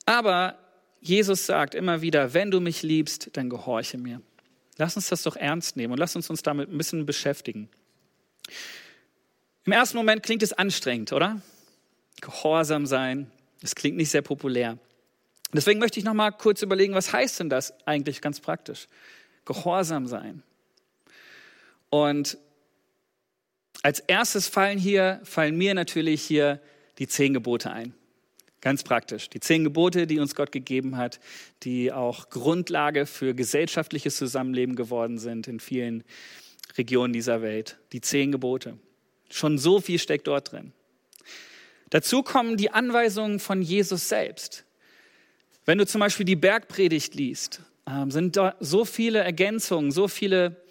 Aber 0.06 0.58
Jesus 1.00 1.46
sagt 1.46 1.74
immer 1.74 2.00
wieder, 2.00 2.32
wenn 2.32 2.50
du 2.50 2.60
mich 2.60 2.82
liebst, 2.82 3.30
dann 3.34 3.50
gehorche 3.50 3.98
mir. 3.98 4.22
Lass 4.78 4.96
uns 4.96 5.08
das 5.08 5.22
doch 5.22 5.36
ernst 5.36 5.76
nehmen 5.76 5.92
und 5.92 5.98
lass 5.98 6.16
uns 6.16 6.30
uns 6.30 6.42
damit 6.42 6.70
ein 6.70 6.78
bisschen 6.78 7.06
beschäftigen. 7.06 7.68
Im 9.64 9.72
ersten 9.72 9.96
Moment 9.96 10.22
klingt 10.22 10.42
es 10.42 10.52
anstrengend, 10.52 11.12
oder? 11.12 11.40
Gehorsam 12.20 12.86
sein, 12.86 13.30
das 13.60 13.74
klingt 13.74 13.96
nicht 13.96 14.10
sehr 14.10 14.22
populär. 14.22 14.78
Deswegen 15.52 15.80
möchte 15.80 15.98
ich 15.98 16.04
noch 16.04 16.14
mal 16.14 16.30
kurz 16.30 16.62
überlegen, 16.62 16.94
was 16.94 17.12
heißt 17.12 17.40
denn 17.40 17.48
das 17.48 17.74
eigentlich 17.86 18.20
ganz 18.20 18.40
praktisch? 18.40 18.88
Gehorsam 19.44 20.06
sein. 20.06 20.42
Und 21.90 22.38
als 23.82 24.00
erstes 24.00 24.48
fallen 24.48 24.78
hier, 24.78 25.20
fallen 25.24 25.56
mir 25.56 25.74
natürlich 25.74 26.22
hier 26.22 26.60
die 26.98 27.06
zehn 27.06 27.34
Gebote 27.34 27.70
ein. 27.70 27.94
Ganz 28.60 28.82
praktisch. 28.82 29.28
Die 29.28 29.40
zehn 29.40 29.64
Gebote, 29.64 30.06
die 30.06 30.18
uns 30.18 30.34
Gott 30.34 30.50
gegeben 30.50 30.96
hat, 30.96 31.20
die 31.62 31.92
auch 31.92 32.30
Grundlage 32.30 33.06
für 33.06 33.34
gesellschaftliches 33.34 34.16
Zusammenleben 34.16 34.74
geworden 34.74 35.18
sind 35.18 35.46
in 35.46 35.60
vielen 35.60 36.02
Regionen 36.76 37.12
dieser 37.12 37.42
Welt. 37.42 37.78
Die 37.92 38.00
zehn 38.00 38.32
Gebote. 38.32 38.78
Schon 39.30 39.58
so 39.58 39.80
viel 39.80 39.98
steckt 39.98 40.26
dort 40.26 40.52
drin. 40.52 40.72
Dazu 41.90 42.22
kommen 42.22 42.56
die 42.56 42.70
Anweisungen 42.70 43.38
von 43.38 43.62
Jesus 43.62 44.08
selbst. 44.08 44.64
Wenn 45.64 45.78
du 45.78 45.86
zum 45.86 46.00
Beispiel 46.00 46.26
die 46.26 46.36
Bergpredigt 46.36 47.14
liest, 47.14 47.60
ähm, 47.88 48.10
sind 48.10 48.36
da 48.36 48.56
so 48.60 48.84
viele 48.84 49.20
Ergänzungen, 49.20 49.92
so 49.92 50.08
viele 50.08 50.64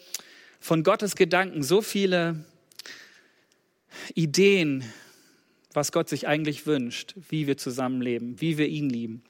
von 0.65 0.81
Gottes 0.81 1.15
Gedanken 1.15 1.61
so 1.61 1.83
viele 1.83 2.43
Ideen, 4.15 4.83
was 5.73 5.91
Gott 5.91 6.09
sich 6.09 6.27
eigentlich 6.27 6.65
wünscht, 6.65 7.13
wie 7.29 7.45
wir 7.45 7.55
zusammenleben, 7.55 8.41
wie 8.41 8.57
wir 8.57 8.67
ihn 8.67 8.89
lieben. 8.89 9.23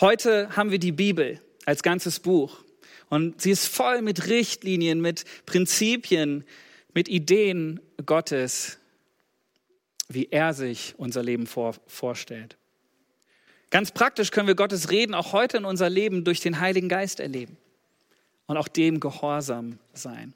Heute 0.00 0.56
haben 0.56 0.70
wir 0.70 0.78
die 0.78 0.92
Bibel 0.92 1.42
als 1.66 1.82
ganzes 1.82 2.20
Buch 2.20 2.64
und 3.10 3.42
sie 3.42 3.50
ist 3.50 3.66
voll 3.66 4.00
mit 4.00 4.28
Richtlinien, 4.28 5.02
mit 5.02 5.26
Prinzipien, 5.44 6.44
mit 6.94 7.10
Ideen 7.10 7.80
Gottes, 8.06 8.78
wie 10.08 10.28
er 10.30 10.54
sich 10.54 10.94
unser 10.96 11.22
Leben 11.22 11.46
vor, 11.46 11.74
vorstellt. 11.86 12.56
Ganz 13.68 13.90
praktisch 13.90 14.30
können 14.30 14.48
wir 14.48 14.54
Gottes 14.54 14.90
Reden 14.90 15.12
auch 15.12 15.34
heute 15.34 15.58
in 15.58 15.66
unser 15.66 15.90
Leben 15.90 16.24
durch 16.24 16.40
den 16.40 16.60
Heiligen 16.60 16.88
Geist 16.88 17.20
erleben 17.20 17.58
und 18.48 18.56
auch 18.56 18.66
dem 18.66 18.98
gehorsam 18.98 19.78
sein. 19.92 20.34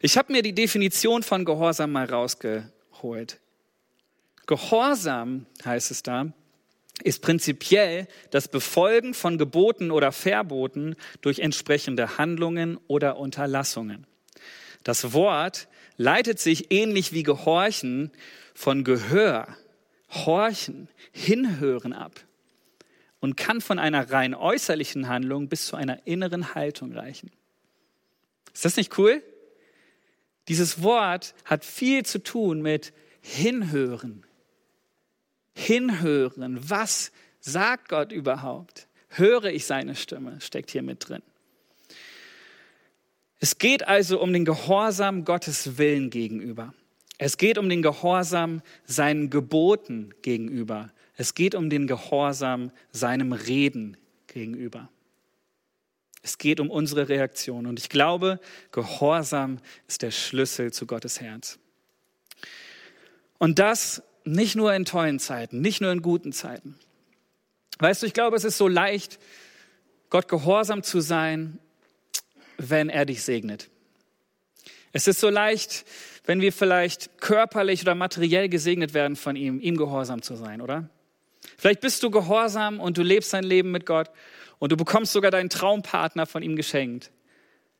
Ich 0.00 0.16
habe 0.16 0.32
mir 0.32 0.42
die 0.42 0.54
Definition 0.54 1.22
von 1.22 1.44
Gehorsam 1.44 1.92
mal 1.92 2.06
rausgeholt. 2.06 3.40
Gehorsam 4.46 5.46
heißt 5.64 5.90
es 5.90 6.02
da, 6.02 6.32
ist 7.02 7.22
prinzipiell 7.22 8.06
das 8.30 8.48
Befolgen 8.48 9.14
von 9.14 9.38
Geboten 9.38 9.90
oder 9.90 10.12
Verboten 10.12 10.94
durch 11.22 11.38
entsprechende 11.38 12.18
Handlungen 12.18 12.78
oder 12.86 13.16
Unterlassungen. 13.16 14.06
Das 14.84 15.12
Wort 15.12 15.68
leitet 15.96 16.38
sich 16.38 16.70
ähnlich 16.70 17.12
wie 17.12 17.22
Gehorchen 17.22 18.10
von 18.54 18.84
Gehör, 18.84 19.48
Horchen, 20.10 20.88
Hinhören 21.12 21.92
ab 21.92 22.24
und 23.20 23.36
kann 23.36 23.60
von 23.60 23.78
einer 23.78 24.10
rein 24.10 24.34
äußerlichen 24.34 25.08
Handlung 25.08 25.48
bis 25.48 25.66
zu 25.66 25.76
einer 25.76 26.06
inneren 26.06 26.54
Haltung 26.54 26.92
reichen. 26.92 27.30
Ist 28.52 28.64
das 28.64 28.76
nicht 28.76 28.98
cool? 28.98 29.22
Dieses 30.48 30.82
Wort 30.82 31.34
hat 31.44 31.64
viel 31.64 32.04
zu 32.04 32.22
tun 32.22 32.62
mit 32.62 32.92
Hinhören. 33.20 34.24
Hinhören. 35.54 36.58
Was 36.68 37.12
sagt 37.40 37.88
Gott 37.88 38.10
überhaupt? 38.10 38.88
Höre 39.08 39.46
ich 39.46 39.66
seine 39.66 39.94
Stimme? 39.94 40.40
Steckt 40.40 40.70
hier 40.70 40.82
mit 40.82 41.08
drin. 41.08 41.22
Es 43.38 43.58
geht 43.58 43.86
also 43.86 44.20
um 44.20 44.32
den 44.32 44.44
Gehorsam 44.44 45.24
Gottes 45.24 45.78
Willen 45.78 46.10
gegenüber. 46.10 46.74
Es 47.18 47.36
geht 47.36 47.58
um 47.58 47.68
den 47.68 47.82
Gehorsam 47.82 48.62
seinen 48.84 49.30
Geboten 49.30 50.14
gegenüber. 50.22 50.90
Es 51.20 51.34
geht 51.34 51.54
um 51.54 51.68
den 51.68 51.86
Gehorsam 51.86 52.72
seinem 52.92 53.34
Reden 53.34 53.98
gegenüber. 54.26 54.88
Es 56.22 56.38
geht 56.38 56.60
um 56.60 56.70
unsere 56.70 57.10
Reaktion. 57.10 57.66
Und 57.66 57.78
ich 57.78 57.90
glaube, 57.90 58.40
Gehorsam 58.72 59.58
ist 59.86 60.00
der 60.00 60.12
Schlüssel 60.12 60.72
zu 60.72 60.86
Gottes 60.86 61.20
Herz. 61.20 61.58
Und 63.36 63.58
das 63.58 64.02
nicht 64.24 64.56
nur 64.56 64.72
in 64.72 64.86
tollen 64.86 65.18
Zeiten, 65.18 65.60
nicht 65.60 65.82
nur 65.82 65.92
in 65.92 66.00
guten 66.00 66.32
Zeiten. 66.32 66.78
Weißt 67.80 68.00
du, 68.00 68.06
ich 68.06 68.14
glaube, 68.14 68.38
es 68.38 68.44
ist 68.44 68.56
so 68.56 68.66
leicht, 68.66 69.18
Gott 70.08 70.26
gehorsam 70.26 70.82
zu 70.82 71.00
sein, 71.02 71.58
wenn 72.56 72.88
er 72.88 73.04
dich 73.04 73.24
segnet. 73.24 73.68
Es 74.92 75.06
ist 75.06 75.20
so 75.20 75.28
leicht, 75.28 75.84
wenn 76.24 76.40
wir 76.40 76.50
vielleicht 76.54 77.20
körperlich 77.20 77.82
oder 77.82 77.94
materiell 77.94 78.48
gesegnet 78.48 78.94
werden 78.94 79.16
von 79.16 79.36
ihm, 79.36 79.60
ihm 79.60 79.76
gehorsam 79.76 80.22
zu 80.22 80.34
sein, 80.34 80.62
oder? 80.62 80.88
Vielleicht 81.56 81.80
bist 81.80 82.02
du 82.02 82.10
gehorsam 82.10 82.80
und 82.80 82.98
du 82.98 83.02
lebst 83.02 83.32
dein 83.32 83.44
Leben 83.44 83.70
mit 83.70 83.86
Gott 83.86 84.10
und 84.58 84.72
du 84.72 84.76
bekommst 84.76 85.12
sogar 85.12 85.30
deinen 85.30 85.50
Traumpartner 85.50 86.26
von 86.26 86.42
ihm 86.42 86.56
geschenkt, 86.56 87.10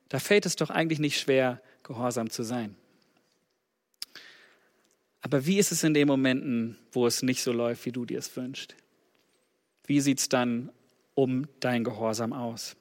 da 0.09 0.19
fällt 0.19 0.45
es 0.45 0.57
doch 0.57 0.69
eigentlich 0.69 0.99
nicht 0.99 1.19
schwer, 1.19 1.61
gehorsam 1.83 2.29
zu 2.29 2.43
sein. 2.43 2.75
Aber 5.21 5.45
wie 5.45 5.57
ist 5.57 5.71
es 5.71 5.83
in 5.83 5.93
den 5.93 6.07
Momenten, 6.07 6.77
wo 6.91 7.05
es 7.07 7.21
nicht 7.21 7.43
so 7.43 7.53
läuft, 7.53 7.85
wie 7.85 7.91
du 7.91 8.05
dir 8.05 8.19
es 8.19 8.35
wünschst? 8.35 8.75
Wie 9.85 10.01
sieht 10.01 10.19
es 10.19 10.29
dann 10.29 10.71
um 11.13 11.47
dein 11.59 11.83
Gehorsam 11.83 12.33
aus? 12.33 12.75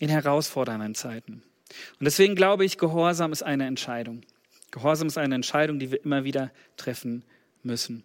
In 0.00 0.08
herausfordernden 0.08 0.94
Zeiten. 0.94 1.42
Und 2.00 2.04
deswegen 2.04 2.34
glaube 2.34 2.64
ich, 2.64 2.78
Gehorsam 2.78 3.32
ist 3.32 3.42
eine 3.42 3.66
Entscheidung. 3.66 4.22
Gehorsam 4.70 5.08
ist 5.08 5.18
eine 5.18 5.34
Entscheidung, 5.34 5.78
die 5.78 5.90
wir 5.90 6.02
immer 6.04 6.24
wieder 6.24 6.50
treffen 6.76 7.24
müssen. 7.62 8.04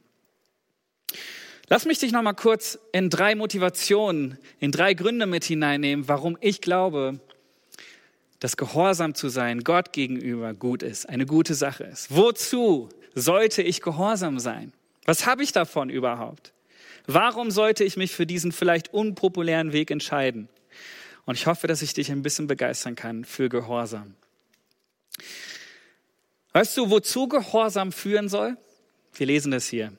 Lass 1.69 1.85
mich 1.85 1.99
dich 1.99 2.11
noch 2.11 2.21
mal 2.21 2.33
kurz 2.33 2.77
in 2.91 3.09
drei 3.09 3.35
Motivationen, 3.35 4.37
in 4.59 4.71
drei 4.71 4.93
Gründe 4.93 5.25
mit 5.25 5.45
hineinnehmen, 5.45 6.07
warum 6.07 6.37
ich 6.41 6.61
glaube, 6.61 7.19
dass 8.39 8.57
Gehorsam 8.57 9.15
zu 9.15 9.29
sein 9.29 9.61
Gott 9.61 9.93
gegenüber 9.93 10.53
gut 10.53 10.83
ist, 10.83 11.07
eine 11.07 11.25
gute 11.25 11.55
Sache 11.55 11.85
ist. 11.85 12.13
Wozu 12.13 12.89
sollte 13.15 13.61
ich 13.61 13.81
gehorsam 13.81 14.39
sein? 14.39 14.73
Was 15.05 15.25
habe 15.25 15.43
ich 15.43 15.53
davon 15.53 15.89
überhaupt? 15.89 16.51
Warum 17.05 17.51
sollte 17.51 17.83
ich 17.85 17.95
mich 17.95 18.11
für 18.11 18.25
diesen 18.25 18.51
vielleicht 18.51 18.93
unpopulären 18.93 19.71
Weg 19.71 19.91
entscheiden? 19.91 20.49
Und 21.25 21.35
ich 21.35 21.47
hoffe, 21.47 21.67
dass 21.67 21.81
ich 21.81 21.93
dich 21.93 22.11
ein 22.11 22.21
bisschen 22.21 22.47
begeistern 22.47 22.95
kann 22.95 23.23
für 23.23 23.47
Gehorsam. 23.47 24.15
Weißt 26.51 26.75
du, 26.77 26.89
wozu 26.89 27.27
Gehorsam 27.27 27.93
führen 27.93 28.27
soll? 28.27 28.57
Wir 29.13 29.27
lesen 29.27 29.51
das 29.51 29.67
hier. 29.67 29.93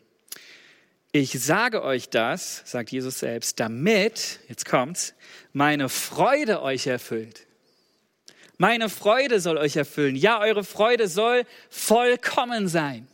Ich 1.16 1.30
sage 1.30 1.84
euch 1.84 2.08
das, 2.08 2.62
sagt 2.64 2.90
Jesus 2.90 3.20
selbst, 3.20 3.60
damit, 3.60 4.40
jetzt 4.48 4.66
kommt's, 4.66 5.14
meine 5.52 5.88
Freude 5.88 6.60
euch 6.60 6.88
erfüllt. 6.88 7.46
Meine 8.58 8.88
Freude 8.88 9.38
soll 9.38 9.56
euch 9.56 9.76
erfüllen. 9.76 10.16
Ja, 10.16 10.40
eure 10.40 10.64
Freude 10.64 11.06
soll 11.06 11.44
vollkommen 11.70 12.66
sein. 12.66 13.06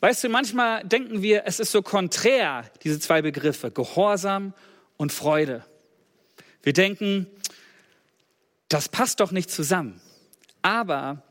Weißt 0.00 0.24
du, 0.24 0.30
manchmal 0.30 0.82
denken 0.82 1.22
wir, 1.22 1.44
es 1.46 1.60
ist 1.60 1.70
so 1.70 1.80
konträr, 1.80 2.68
diese 2.82 2.98
zwei 2.98 3.22
Begriffe, 3.22 3.70
Gehorsam 3.70 4.52
und 4.96 5.12
Freude. 5.12 5.64
Wir 6.64 6.72
denken, 6.72 7.28
das 8.68 8.88
passt 8.88 9.20
doch 9.20 9.30
nicht 9.30 9.52
zusammen. 9.52 10.00
Aber 10.60 11.22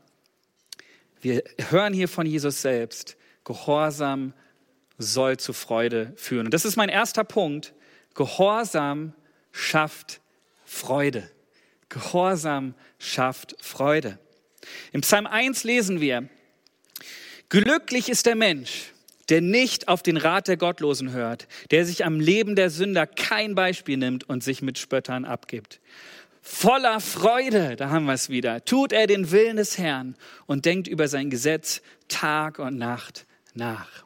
wir 1.20 1.44
hören 1.68 1.92
hier 1.92 2.08
von 2.08 2.24
Jesus 2.24 2.62
selbst, 2.62 3.18
Gehorsam 3.44 4.32
soll 5.00 5.38
zu 5.38 5.52
Freude 5.52 6.12
führen. 6.16 6.46
Und 6.46 6.54
das 6.54 6.64
ist 6.64 6.76
mein 6.76 6.88
erster 6.88 7.24
Punkt. 7.24 7.74
Gehorsam 8.14 9.14
schafft 9.52 10.20
Freude. 10.64 11.28
Gehorsam 11.88 12.74
schafft 12.98 13.56
Freude. 13.60 14.18
Im 14.92 15.00
Psalm 15.00 15.26
1 15.26 15.64
lesen 15.64 16.00
wir, 16.00 16.28
Glücklich 17.48 18.08
ist 18.08 18.26
der 18.26 18.36
Mensch, 18.36 18.92
der 19.28 19.40
nicht 19.40 19.88
auf 19.88 20.04
den 20.04 20.16
Rat 20.16 20.46
der 20.46 20.56
Gottlosen 20.56 21.12
hört, 21.12 21.48
der 21.72 21.84
sich 21.84 22.04
am 22.04 22.20
Leben 22.20 22.54
der 22.54 22.70
Sünder 22.70 23.08
kein 23.08 23.56
Beispiel 23.56 23.96
nimmt 23.96 24.28
und 24.28 24.44
sich 24.44 24.62
mit 24.62 24.78
Spöttern 24.78 25.24
abgibt. 25.24 25.80
Voller 26.42 27.00
Freude, 27.00 27.74
da 27.74 27.90
haben 27.90 28.06
wir 28.06 28.12
es 28.12 28.28
wieder, 28.28 28.64
tut 28.64 28.92
er 28.92 29.06
den 29.06 29.32
Willen 29.32 29.56
des 29.56 29.78
Herrn 29.78 30.14
und 30.46 30.64
denkt 30.64 30.86
über 30.86 31.08
sein 31.08 31.28
Gesetz 31.28 31.82
Tag 32.08 32.60
und 32.60 32.78
Nacht 32.78 33.26
nach. 33.54 34.04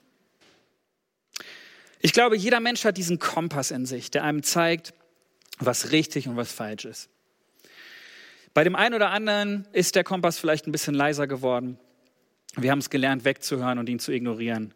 Ich 2.05 2.13
glaube, 2.13 2.37
jeder 2.37 2.61
Mensch 2.61 2.85
hat 2.85 2.99
diesen 2.99 3.19
Kompass 3.19 3.71
in 3.71 3.87
sich, 3.87 4.11
der 4.11 4.25
einem 4.25 4.43
zeigt, 4.43 4.93
was 5.59 5.91
richtig 5.91 6.29
und 6.29 6.37
was 6.37 6.53
falsch 6.53 6.85
ist. 6.85 7.09
Bei 8.53 8.63
dem 8.63 8.77
einen 8.77 8.95
oder 8.95 9.09
anderen 9.09 9.67
ist 9.73 9.95
der 9.95 10.05
Kompass 10.05 10.39
vielleicht 10.39 10.67
ein 10.67 10.71
bisschen 10.71 10.93
leiser 10.93 11.27
geworden. 11.27 11.79
Wir 12.57 12.73
haben 12.73 12.81
es 12.81 12.91
gelernt, 12.91 13.25
wegzuhören 13.25 13.79
und 13.79 13.89
ihn 13.89 14.01
zu 14.01 14.13
ignorieren. 14.13 14.75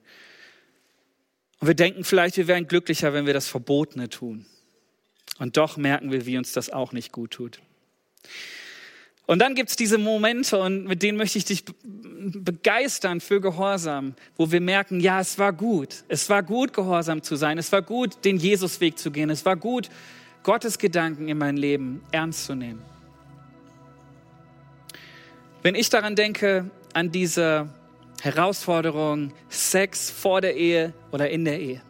Und 1.58 1.66
wir 1.68 1.74
denken 1.74 2.02
vielleicht, 2.02 2.38
wir 2.38 2.46
wären 2.46 2.66
glücklicher, 2.66 3.12
wenn 3.12 3.26
wir 3.26 3.34
das 3.34 3.46
Verbotene 3.46 4.08
tun. 4.08 4.46
Und 5.38 5.58
doch 5.58 5.76
merken 5.76 6.10
wir, 6.10 6.24
wie 6.24 6.38
uns 6.38 6.52
das 6.52 6.70
auch 6.70 6.92
nicht 6.92 7.12
gut 7.12 7.32
tut. 7.32 7.60
Und 9.28 9.40
dann 9.40 9.54
gibt 9.54 9.68
es 9.68 9.76
diese 9.76 9.98
Momente, 9.98 10.58
und 10.58 10.86
mit 10.86 11.02
denen 11.02 11.18
möchte 11.18 11.36
ich 11.36 11.44
dich 11.44 11.62
begeistern 11.62 13.20
für 13.20 13.42
Gehorsam, 13.42 14.14
wo 14.38 14.50
wir 14.50 14.62
merken, 14.62 15.00
ja, 15.00 15.20
es 15.20 15.38
war 15.38 15.52
gut. 15.52 16.02
Es 16.08 16.30
war 16.30 16.42
gut, 16.42 16.72
gehorsam 16.72 17.22
zu 17.22 17.36
sein. 17.36 17.58
Es 17.58 17.70
war 17.70 17.82
gut, 17.82 18.24
den 18.24 18.38
Jesusweg 18.38 18.98
zu 18.98 19.10
gehen. 19.10 19.28
Es 19.28 19.44
war 19.44 19.54
gut, 19.54 19.90
Gottes 20.44 20.78
Gedanken 20.78 21.28
in 21.28 21.36
mein 21.36 21.58
Leben 21.58 22.00
ernst 22.10 22.46
zu 22.46 22.54
nehmen. 22.54 22.82
Wenn 25.62 25.74
ich 25.74 25.90
daran 25.90 26.16
denke, 26.16 26.70
an 26.94 27.12
diese 27.12 27.68
Herausforderung, 28.22 29.34
Sex 29.50 30.10
vor 30.10 30.40
der 30.40 30.56
Ehe 30.56 30.94
oder 31.12 31.28
in 31.28 31.44
der 31.44 31.60
Ehe. 31.60 31.82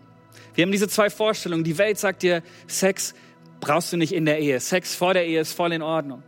Wir 0.57 0.63
haben 0.63 0.73
diese 0.73 0.89
zwei 0.89 1.09
Vorstellungen. 1.09 1.63
Die 1.63 1.79
Welt 1.79 2.01
sagt 2.01 2.25
dir, 2.25 2.43
Sex 2.67 3.15
brauchst 3.61 3.93
du 3.93 3.97
nicht 3.97 4.13
in 4.13 4.25
der 4.25 4.41
Ehe. 4.41 4.59
Sex 4.59 4.97
vor 4.97 5.15
der 5.15 5.25
Ehe 5.25 5.43
ist 5.43 5.53
voll 5.53 5.73
in 5.73 5.83
Ordnung. 5.83 6.25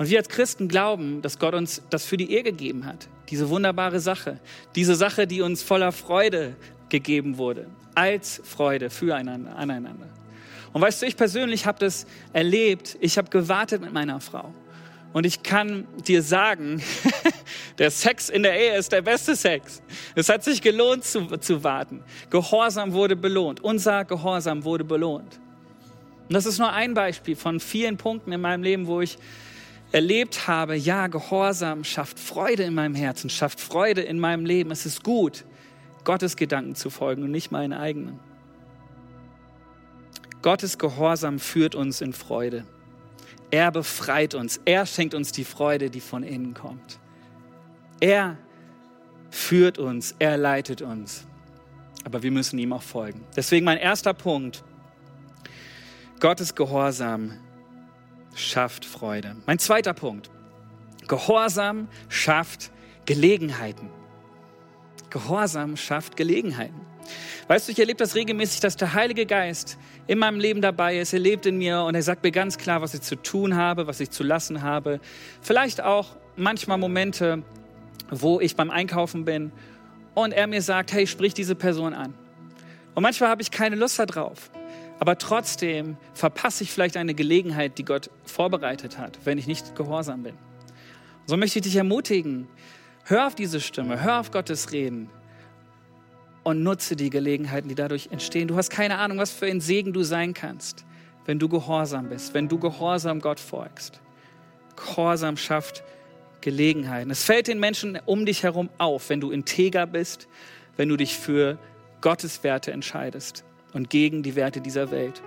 Und 0.00 0.08
wir 0.08 0.16
als 0.16 0.30
Christen 0.30 0.66
glauben, 0.66 1.20
dass 1.20 1.38
Gott 1.38 1.52
uns 1.52 1.82
das 1.90 2.06
für 2.06 2.16
die 2.16 2.32
Ehe 2.32 2.42
gegeben 2.42 2.86
hat. 2.86 3.06
Diese 3.28 3.50
wunderbare 3.50 4.00
Sache. 4.00 4.40
Diese 4.74 4.94
Sache, 4.94 5.26
die 5.26 5.42
uns 5.42 5.62
voller 5.62 5.92
Freude 5.92 6.56
gegeben 6.88 7.36
wurde. 7.36 7.66
Als 7.94 8.40
Freude 8.42 8.88
füreinander, 8.88 9.54
aneinander. 9.56 10.06
Und 10.72 10.80
weißt 10.80 11.02
du, 11.02 11.06
ich 11.06 11.18
persönlich 11.18 11.66
habe 11.66 11.80
das 11.80 12.06
erlebt. 12.32 12.96
Ich 13.02 13.18
habe 13.18 13.28
gewartet 13.28 13.82
mit 13.82 13.92
meiner 13.92 14.22
Frau. 14.22 14.54
Und 15.12 15.26
ich 15.26 15.42
kann 15.42 15.86
dir 16.08 16.22
sagen, 16.22 16.80
der 17.78 17.90
Sex 17.90 18.30
in 18.30 18.42
der 18.42 18.58
Ehe 18.58 18.78
ist 18.78 18.92
der 18.92 19.02
beste 19.02 19.36
Sex. 19.36 19.82
Es 20.14 20.30
hat 20.30 20.42
sich 20.44 20.62
gelohnt 20.62 21.04
zu, 21.04 21.26
zu 21.36 21.62
warten. 21.62 22.02
Gehorsam 22.30 22.94
wurde 22.94 23.16
belohnt. 23.16 23.60
Unser 23.60 24.06
Gehorsam 24.06 24.64
wurde 24.64 24.84
belohnt. 24.84 25.38
Und 26.26 26.32
das 26.34 26.46
ist 26.46 26.58
nur 26.58 26.72
ein 26.72 26.94
Beispiel 26.94 27.36
von 27.36 27.60
vielen 27.60 27.98
Punkten 27.98 28.32
in 28.32 28.40
meinem 28.40 28.62
Leben, 28.62 28.86
wo 28.86 29.02
ich 29.02 29.18
erlebt 29.92 30.46
habe, 30.46 30.76
ja, 30.76 31.08
Gehorsam 31.08 31.84
schafft 31.84 32.18
Freude 32.18 32.62
in 32.62 32.74
meinem 32.74 32.94
Herzen, 32.94 33.30
schafft 33.30 33.60
Freude 33.60 34.02
in 34.02 34.20
meinem 34.20 34.44
Leben. 34.44 34.70
Es 34.70 34.86
ist 34.86 35.02
gut, 35.02 35.44
Gottes 36.04 36.36
Gedanken 36.36 36.74
zu 36.74 36.90
folgen 36.90 37.22
und 37.22 37.30
nicht 37.30 37.50
meinen 37.50 37.72
eigenen. 37.72 38.20
Gottes 40.42 40.78
Gehorsam 40.78 41.38
führt 41.38 41.74
uns 41.74 42.00
in 42.00 42.12
Freude. 42.12 42.64
Er 43.50 43.70
befreit 43.72 44.34
uns. 44.34 44.60
Er 44.64 44.86
schenkt 44.86 45.14
uns 45.14 45.32
die 45.32 45.44
Freude, 45.44 45.90
die 45.90 46.00
von 46.00 46.22
innen 46.22 46.54
kommt. 46.54 46.98
Er 48.00 48.38
führt 49.30 49.78
uns. 49.78 50.14
Er 50.18 50.38
leitet 50.38 50.82
uns. 50.82 51.26
Aber 52.04 52.22
wir 52.22 52.30
müssen 52.30 52.58
ihm 52.58 52.72
auch 52.72 52.82
folgen. 52.82 53.24
Deswegen 53.36 53.64
mein 53.64 53.78
erster 53.78 54.14
Punkt. 54.14 54.64
Gottes 56.20 56.54
Gehorsam 56.54 57.32
schafft 58.40 58.84
Freude. 58.84 59.36
Mein 59.46 59.58
zweiter 59.58 59.94
Punkt. 59.94 60.30
Gehorsam 61.08 61.88
schafft 62.08 62.70
Gelegenheiten. 63.06 63.88
Gehorsam 65.10 65.76
schafft 65.76 66.16
Gelegenheiten. 66.16 66.80
Weißt 67.48 67.66
du, 67.66 67.72
ich 67.72 67.78
erlebe 67.80 67.98
das 67.98 68.14
regelmäßig, 68.14 68.60
dass 68.60 68.76
der 68.76 68.94
Heilige 68.94 69.26
Geist 69.26 69.76
in 70.06 70.18
meinem 70.18 70.38
Leben 70.38 70.60
dabei 70.60 70.98
ist. 70.98 71.12
Er 71.12 71.18
lebt 71.18 71.46
in 71.46 71.58
mir 71.58 71.82
und 71.82 71.94
er 71.94 72.02
sagt 72.02 72.22
mir 72.22 72.30
ganz 72.30 72.58
klar, 72.58 72.80
was 72.80 72.94
ich 72.94 73.00
zu 73.00 73.16
tun 73.16 73.56
habe, 73.56 73.86
was 73.86 73.98
ich 74.00 74.10
zu 74.10 74.22
lassen 74.22 74.62
habe. 74.62 75.00
Vielleicht 75.40 75.80
auch 75.82 76.16
manchmal 76.36 76.78
Momente, 76.78 77.42
wo 78.10 78.40
ich 78.40 78.54
beim 78.54 78.70
Einkaufen 78.70 79.24
bin 79.24 79.52
und 80.14 80.32
er 80.32 80.46
mir 80.46 80.62
sagt, 80.62 80.92
hey, 80.92 81.06
sprich 81.06 81.34
diese 81.34 81.54
Person 81.54 81.94
an. 81.94 82.14
Und 82.94 83.02
manchmal 83.02 83.30
habe 83.30 83.42
ich 83.42 83.50
keine 83.50 83.76
Lust 83.76 83.98
darauf. 83.98 84.50
Aber 85.00 85.16
trotzdem 85.16 85.96
verpasse 86.12 86.62
ich 86.62 86.70
vielleicht 86.70 86.98
eine 86.98 87.14
Gelegenheit, 87.14 87.78
die 87.78 87.86
Gott 87.86 88.10
vorbereitet 88.24 88.98
hat, 88.98 89.18
wenn 89.24 89.38
ich 89.38 89.46
nicht 89.46 89.74
gehorsam 89.74 90.22
bin. 90.22 90.34
So 91.24 91.38
möchte 91.38 91.58
ich 91.58 91.64
dich 91.64 91.76
ermutigen, 91.76 92.46
hör 93.04 93.26
auf 93.26 93.34
diese 93.34 93.60
Stimme, 93.60 94.02
hör 94.02 94.20
auf 94.20 94.30
Gottes 94.30 94.72
Reden 94.72 95.08
und 96.42 96.62
nutze 96.62 96.96
die 96.96 97.08
Gelegenheiten, 97.08 97.68
die 97.68 97.74
dadurch 97.74 98.10
entstehen. 98.12 98.46
Du 98.46 98.56
hast 98.56 98.68
keine 98.68 98.98
Ahnung, 98.98 99.16
was 99.16 99.30
für 99.30 99.46
ein 99.46 99.62
Segen 99.62 99.94
du 99.94 100.02
sein 100.02 100.34
kannst, 100.34 100.84
wenn 101.24 101.38
du 101.38 101.48
gehorsam 101.48 102.10
bist, 102.10 102.34
wenn 102.34 102.48
du 102.48 102.58
gehorsam 102.58 103.20
Gott 103.20 103.40
folgst. 103.40 104.02
Gehorsam 104.76 105.38
schafft 105.38 105.82
Gelegenheiten. 106.42 107.10
Es 107.10 107.24
fällt 107.24 107.48
den 107.48 107.58
Menschen 107.58 107.98
um 108.04 108.26
dich 108.26 108.42
herum 108.42 108.68
auf, 108.76 109.08
wenn 109.08 109.20
du 109.20 109.30
integer 109.30 109.86
bist, 109.86 110.28
wenn 110.76 110.90
du 110.90 110.98
dich 110.98 111.16
für 111.16 111.56
Gottes 112.02 112.44
Werte 112.44 112.72
entscheidest 112.72 113.44
und 113.72 113.90
gegen 113.90 114.22
die 114.22 114.36
Werte 114.36 114.60
dieser 114.60 114.90
Welt. 114.90 115.22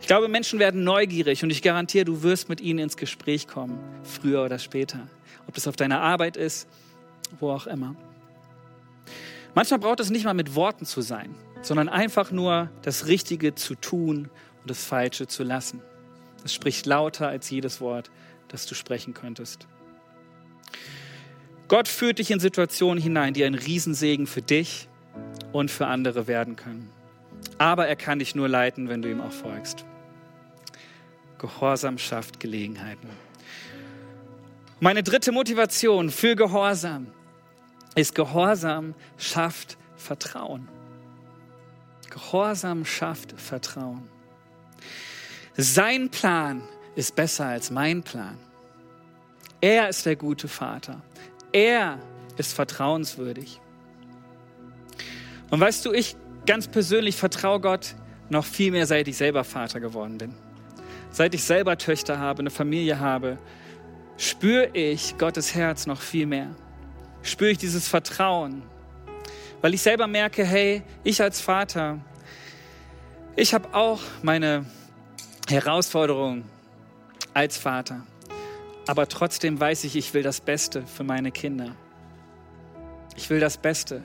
Ich 0.00 0.06
glaube, 0.06 0.28
Menschen 0.28 0.58
werden 0.58 0.82
neugierig 0.82 1.44
und 1.44 1.50
ich 1.50 1.62
garantiere, 1.62 2.04
du 2.04 2.22
wirst 2.22 2.48
mit 2.48 2.60
ihnen 2.60 2.80
ins 2.80 2.96
Gespräch 2.96 3.46
kommen, 3.46 3.78
früher 4.02 4.44
oder 4.44 4.58
später. 4.58 5.06
Ob 5.46 5.54
das 5.54 5.68
auf 5.68 5.76
deiner 5.76 6.00
Arbeit 6.00 6.36
ist, 6.36 6.66
wo 7.38 7.50
auch 7.50 7.66
immer. 7.66 7.94
Manchmal 9.54 9.78
braucht 9.78 10.00
es 10.00 10.10
nicht 10.10 10.24
mal 10.24 10.34
mit 10.34 10.54
Worten 10.54 10.86
zu 10.86 11.02
sein, 11.02 11.34
sondern 11.62 11.88
einfach 11.88 12.30
nur 12.30 12.70
das 12.82 13.06
Richtige 13.06 13.54
zu 13.54 13.74
tun 13.74 14.28
und 14.62 14.70
das 14.70 14.84
Falsche 14.84 15.26
zu 15.26 15.44
lassen. 15.44 15.80
Es 16.44 16.52
spricht 16.52 16.86
lauter 16.86 17.28
als 17.28 17.50
jedes 17.50 17.80
Wort, 17.80 18.10
das 18.48 18.66
du 18.66 18.74
sprechen 18.74 19.14
könntest. 19.14 19.66
Gott 21.68 21.88
führt 21.88 22.18
dich 22.18 22.30
in 22.30 22.40
Situationen 22.40 23.02
hinein, 23.02 23.34
die 23.34 23.44
ein 23.44 23.54
Riesensegen 23.54 24.26
für 24.26 24.42
dich 24.42 24.88
und 25.52 25.70
für 25.70 25.86
andere 25.86 26.26
werden 26.26 26.56
können. 26.56 26.90
Aber 27.58 27.86
er 27.86 27.96
kann 27.96 28.18
dich 28.18 28.34
nur 28.34 28.48
leiten, 28.48 28.88
wenn 28.88 29.02
du 29.02 29.10
ihm 29.10 29.20
auch 29.20 29.32
folgst. 29.32 29.84
Gehorsam 31.38 31.98
schafft 31.98 32.40
Gelegenheiten. 32.40 33.08
Meine 34.80 35.02
dritte 35.02 35.32
Motivation 35.32 36.10
für 36.10 36.34
Gehorsam 36.36 37.06
ist 37.94 38.14
Gehorsam 38.14 38.94
schafft 39.16 39.76
Vertrauen. 39.96 40.68
Gehorsam 42.10 42.84
schafft 42.84 43.40
Vertrauen. 43.40 44.08
Sein 45.56 46.10
Plan 46.10 46.62
ist 46.94 47.14
besser 47.14 47.46
als 47.46 47.70
mein 47.70 48.02
Plan. 48.02 48.38
Er 49.60 49.88
ist 49.88 50.04
der 50.06 50.16
gute 50.16 50.48
Vater. 50.48 51.00
Er 51.52 51.98
ist 52.36 52.52
vertrauenswürdig. 52.52 53.60
Und 55.50 55.60
weißt 55.60 55.84
du, 55.84 55.92
ich 55.92 56.16
ganz 56.46 56.68
persönlich 56.68 57.16
vertraue 57.16 57.60
Gott 57.60 57.94
noch 58.28 58.44
viel 58.44 58.72
mehr, 58.72 58.86
seit 58.86 59.08
ich 59.08 59.16
selber 59.16 59.44
Vater 59.44 59.80
geworden 59.80 60.18
bin. 60.18 60.34
Seit 61.10 61.34
ich 61.34 61.44
selber 61.44 61.76
Töchter 61.76 62.18
habe, 62.18 62.40
eine 62.40 62.50
Familie 62.50 62.98
habe, 62.98 63.38
spüre 64.16 64.68
ich 64.72 65.18
Gottes 65.18 65.54
Herz 65.54 65.86
noch 65.86 66.00
viel 66.00 66.26
mehr 66.26 66.54
spüre 67.22 67.50
ich 67.50 67.58
dieses 67.58 67.88
Vertrauen, 67.88 68.62
weil 69.60 69.74
ich 69.74 69.82
selber 69.82 70.06
merke, 70.06 70.44
hey, 70.44 70.82
ich 71.04 71.22
als 71.22 71.40
Vater, 71.40 72.00
ich 73.36 73.54
habe 73.54 73.72
auch 73.74 74.00
meine 74.22 74.66
Herausforderungen 75.48 76.44
als 77.32 77.56
Vater, 77.56 78.04
aber 78.86 79.08
trotzdem 79.08 79.58
weiß 79.58 79.84
ich, 79.84 79.96
ich 79.96 80.12
will 80.14 80.22
das 80.22 80.40
Beste 80.40 80.84
für 80.86 81.04
meine 81.04 81.30
Kinder. 81.30 81.74
Ich 83.16 83.30
will 83.30 83.40
das 83.40 83.58
Beste. 83.58 84.02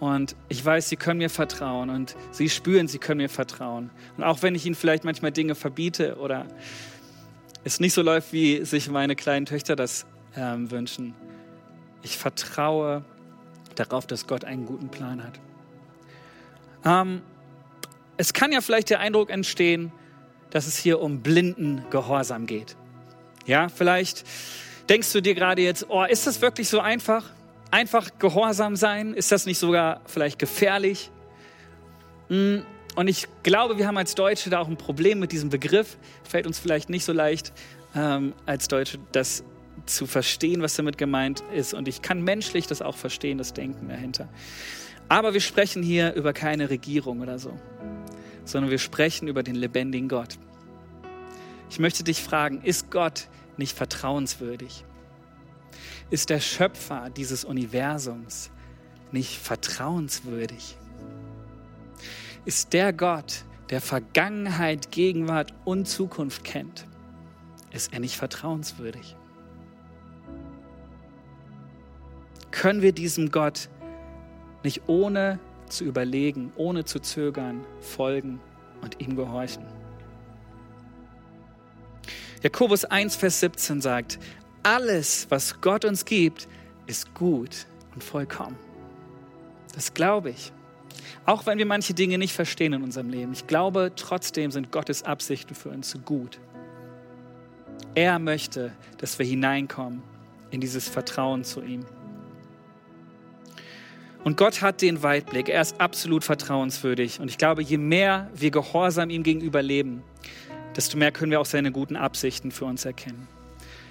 Und 0.00 0.36
ich 0.48 0.64
weiß, 0.64 0.88
sie 0.88 0.96
können 0.96 1.18
mir 1.18 1.30
vertrauen 1.30 1.88
und 1.90 2.16
sie 2.30 2.48
spüren, 2.48 2.88
sie 2.88 2.98
können 2.98 3.18
mir 3.18 3.28
vertrauen. 3.28 3.90
Und 4.16 4.24
auch 4.24 4.42
wenn 4.42 4.54
ich 4.54 4.66
ihnen 4.66 4.74
vielleicht 4.74 5.04
manchmal 5.04 5.32
Dinge 5.32 5.54
verbiete 5.54 6.16
oder 6.16 6.46
es 7.62 7.80
nicht 7.80 7.94
so 7.94 8.02
läuft, 8.02 8.32
wie 8.32 8.64
sich 8.64 8.90
meine 8.90 9.16
kleinen 9.16 9.46
Töchter 9.46 9.76
das 9.76 10.04
ähm, 10.36 10.70
wünschen, 10.70 11.14
ich 12.02 12.18
vertraue 12.18 13.04
darauf, 13.76 14.06
dass 14.06 14.26
Gott 14.26 14.44
einen 14.44 14.66
guten 14.66 14.88
Plan 14.88 15.22
hat. 15.22 15.40
Ähm, 16.84 17.22
es 18.16 18.32
kann 18.32 18.52
ja 18.52 18.60
vielleicht 18.60 18.90
der 18.90 19.00
Eindruck 19.00 19.30
entstehen, 19.30 19.90
dass 20.50 20.66
es 20.66 20.76
hier 20.76 21.00
um 21.00 21.20
blinden 21.20 21.84
Gehorsam 21.90 22.46
geht. 22.46 22.76
Ja, 23.46 23.68
vielleicht 23.68 24.24
denkst 24.88 25.12
du 25.12 25.20
dir 25.20 25.34
gerade 25.34 25.62
jetzt, 25.62 25.86
oh, 25.88 26.04
ist 26.04 26.26
das 26.26 26.40
wirklich 26.40 26.68
so 26.68 26.80
einfach? 26.80 27.30
Einfach 27.74 28.20
Gehorsam 28.20 28.76
sein? 28.76 29.14
Ist 29.14 29.32
das 29.32 29.46
nicht 29.46 29.58
sogar 29.58 30.00
vielleicht 30.06 30.38
gefährlich? 30.38 31.10
Hm, 32.28 32.64
und 32.94 33.08
ich 33.08 33.26
glaube, 33.42 33.78
wir 33.78 33.88
haben 33.88 33.96
als 33.96 34.14
Deutsche 34.14 34.48
da 34.48 34.60
auch 34.60 34.68
ein 34.68 34.76
Problem 34.76 35.18
mit 35.18 35.32
diesem 35.32 35.50
Begriff. 35.50 35.96
Fällt 36.22 36.46
uns 36.46 36.60
vielleicht 36.60 36.88
nicht 36.88 37.04
so 37.04 37.12
leicht, 37.12 37.52
ähm, 37.96 38.32
als 38.46 38.68
Deutsche 38.68 39.00
das 39.10 39.42
zu 39.86 40.06
verstehen, 40.06 40.62
was 40.62 40.76
damit 40.76 40.98
gemeint 40.98 41.42
ist. 41.52 41.74
Und 41.74 41.88
ich 41.88 42.00
kann 42.00 42.22
menschlich 42.22 42.68
das 42.68 42.80
auch 42.80 42.96
verstehen, 42.96 43.38
das 43.38 43.54
Denken 43.54 43.88
dahinter. 43.88 44.28
Aber 45.08 45.34
wir 45.34 45.40
sprechen 45.40 45.82
hier 45.82 46.14
über 46.14 46.32
keine 46.32 46.70
Regierung 46.70 47.22
oder 47.22 47.40
so, 47.40 47.58
sondern 48.44 48.70
wir 48.70 48.78
sprechen 48.78 49.26
über 49.26 49.42
den 49.42 49.56
lebendigen 49.56 50.08
Gott. 50.08 50.38
Ich 51.70 51.80
möchte 51.80 52.04
dich 52.04 52.22
fragen, 52.22 52.62
ist 52.62 52.92
Gott 52.92 53.26
nicht 53.56 53.76
vertrauenswürdig? 53.76 54.84
Ist 56.10 56.30
der 56.30 56.40
Schöpfer 56.40 57.10
dieses 57.10 57.44
Universums 57.44 58.50
nicht 59.12 59.38
vertrauenswürdig? 59.38 60.76
Ist 62.44 62.72
der 62.72 62.92
Gott, 62.92 63.44
der 63.70 63.80
Vergangenheit, 63.80 64.90
Gegenwart 64.90 65.54
und 65.64 65.88
Zukunft 65.88 66.44
kennt, 66.44 66.86
ist 67.72 67.92
er 67.92 68.00
nicht 68.00 68.16
vertrauenswürdig? 68.16 69.16
können 72.54 72.82
wir 72.82 72.92
diesem 72.92 73.30
Gott 73.32 73.68
nicht 74.62 74.82
ohne 74.86 75.40
zu 75.68 75.84
überlegen, 75.84 76.52
ohne 76.56 76.84
zu 76.84 77.00
zögern, 77.00 77.66
folgen 77.80 78.40
und 78.80 79.00
ihm 79.00 79.16
gehorchen. 79.16 79.64
Jakobus 82.42 82.84
1, 82.84 83.16
Vers 83.16 83.40
17 83.40 83.80
sagt, 83.80 84.20
alles, 84.64 85.26
was 85.30 85.60
Gott 85.60 85.84
uns 85.84 86.04
gibt, 86.04 86.48
ist 86.86 87.14
gut 87.14 87.66
und 87.94 88.02
vollkommen. 88.02 88.56
Das 89.74 89.94
glaube 89.94 90.30
ich. 90.30 90.52
Auch 91.26 91.46
wenn 91.46 91.58
wir 91.58 91.66
manche 91.66 91.94
Dinge 91.94 92.18
nicht 92.18 92.32
verstehen 92.32 92.72
in 92.72 92.82
unserem 92.82 93.08
Leben. 93.08 93.32
Ich 93.32 93.46
glaube, 93.46 93.92
trotzdem 93.96 94.50
sind 94.50 94.72
Gottes 94.72 95.02
Absichten 95.02 95.54
für 95.54 95.70
uns 95.70 95.96
gut. 96.04 96.38
Er 97.94 98.18
möchte, 98.18 98.72
dass 98.98 99.18
wir 99.18 99.26
hineinkommen 99.26 100.02
in 100.50 100.60
dieses 100.60 100.88
Vertrauen 100.88 101.44
zu 101.44 101.62
ihm. 101.62 101.84
Und 104.22 104.36
Gott 104.36 104.62
hat 104.62 104.80
den 104.80 105.02
Weitblick. 105.02 105.48
Er 105.48 105.60
ist 105.60 105.80
absolut 105.80 106.24
vertrauenswürdig. 106.24 107.20
Und 107.20 107.28
ich 107.28 107.36
glaube, 107.36 107.62
je 107.62 107.76
mehr 107.76 108.30
wir 108.34 108.50
gehorsam 108.50 109.10
ihm 109.10 109.22
gegenüber 109.22 109.62
leben, 109.62 110.02
desto 110.76 110.96
mehr 110.96 111.12
können 111.12 111.30
wir 111.30 111.40
auch 111.40 111.46
seine 111.46 111.72
guten 111.72 111.96
Absichten 111.96 112.50
für 112.50 112.64
uns 112.64 112.84
erkennen. 112.84 113.28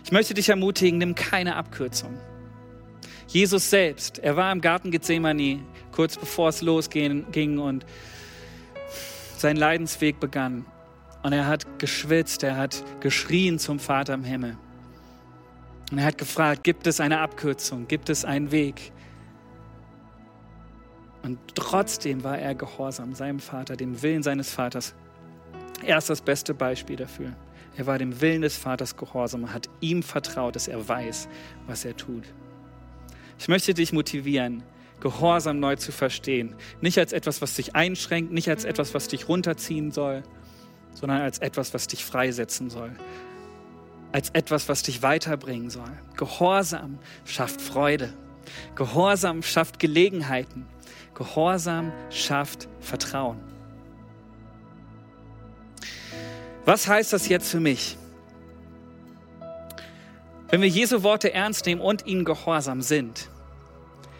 Ich 0.03 0.11
möchte 0.11 0.33
dich 0.33 0.49
ermutigen, 0.49 0.99
nimm 0.99 1.15
keine 1.15 1.55
Abkürzung. 1.55 2.17
Jesus 3.27 3.69
selbst, 3.69 4.19
er 4.19 4.35
war 4.35 4.51
im 4.51 4.61
Garten 4.61 4.91
Gethsemane, 4.91 5.59
kurz 5.91 6.17
bevor 6.17 6.49
es 6.49 6.61
losging 6.61 7.57
und 7.57 7.85
sein 9.37 9.57
Leidensweg 9.57 10.19
begann. 10.19 10.65
Und 11.23 11.31
er 11.31 11.47
hat 11.47 11.79
geschwitzt, 11.79 12.43
er 12.43 12.57
hat 12.57 12.83
geschrien 12.99 13.59
zum 13.59 13.79
Vater 13.79 14.13
im 14.13 14.23
Himmel. 14.23 14.57
Und 15.91 15.99
er 15.99 16.05
hat 16.05 16.17
gefragt, 16.17 16.63
gibt 16.63 16.85
es 16.85 16.99
eine 16.99 17.19
Abkürzung, 17.19 17.87
gibt 17.87 18.09
es 18.09 18.25
einen 18.25 18.51
Weg? 18.51 18.91
Und 21.23 21.39
trotzdem 21.55 22.23
war 22.23 22.37
er 22.37 22.53
gehorsam 22.55 23.15
seinem 23.15 23.39
Vater, 23.39 23.77
dem 23.77 24.01
Willen 24.01 24.21
seines 24.21 24.51
Vaters. 24.51 24.93
Er 25.85 25.97
ist 25.97 26.09
das 26.09 26.21
beste 26.21 26.53
Beispiel 26.53 26.97
dafür. 26.97 27.33
Er 27.75 27.87
war 27.87 27.97
dem 27.97 28.21
Willen 28.21 28.41
des 28.41 28.55
Vaters 28.55 28.97
gehorsam 28.97 29.43
und 29.43 29.53
hat 29.53 29.69
ihm 29.79 30.03
vertraut, 30.03 30.55
dass 30.55 30.67
er 30.67 30.87
weiß, 30.87 31.27
was 31.67 31.85
er 31.85 31.95
tut. 31.97 32.23
Ich 33.39 33.47
möchte 33.47 33.73
dich 33.73 33.93
motivieren, 33.93 34.63
Gehorsam 35.03 35.59
neu 35.59 35.75
zu 35.75 35.91
verstehen. 35.91 36.55
Nicht 36.79 36.97
als 36.97 37.11
etwas, 37.11 37.41
was 37.41 37.55
dich 37.55 37.75
einschränkt, 37.75 38.31
nicht 38.31 38.47
als 38.47 38.63
etwas, 38.63 38.93
was 38.93 39.09
dich 39.09 39.27
runterziehen 39.27 39.91
soll, 39.91 40.23
sondern 40.93 41.19
als 41.19 41.39
etwas, 41.39 41.73
was 41.73 41.87
dich 41.87 42.05
freisetzen 42.05 42.69
soll. 42.69 42.91
Als 44.13 44.29
etwas, 44.29 44.69
was 44.69 44.81
dich 44.81 45.01
weiterbringen 45.01 45.69
soll. 45.69 45.91
Gehorsam 46.15 46.99
schafft 47.25 47.59
Freude. 47.59 48.13
Gehorsam 48.75 49.43
schafft 49.43 49.77
Gelegenheiten. 49.77 50.67
Gehorsam 51.15 51.91
schafft 52.09 52.69
Vertrauen. 52.79 53.52
Was 56.65 56.87
heißt 56.87 57.11
das 57.11 57.27
jetzt 57.27 57.49
für 57.49 57.59
mich? 57.59 57.97
Wenn 60.49 60.61
wir 60.61 60.69
Jesu 60.69 61.03
Worte 61.03 61.33
ernst 61.33 61.65
nehmen 61.65 61.81
und 61.81 62.05
ihnen 62.05 62.25
gehorsam 62.25 62.81
sind, 62.81 63.29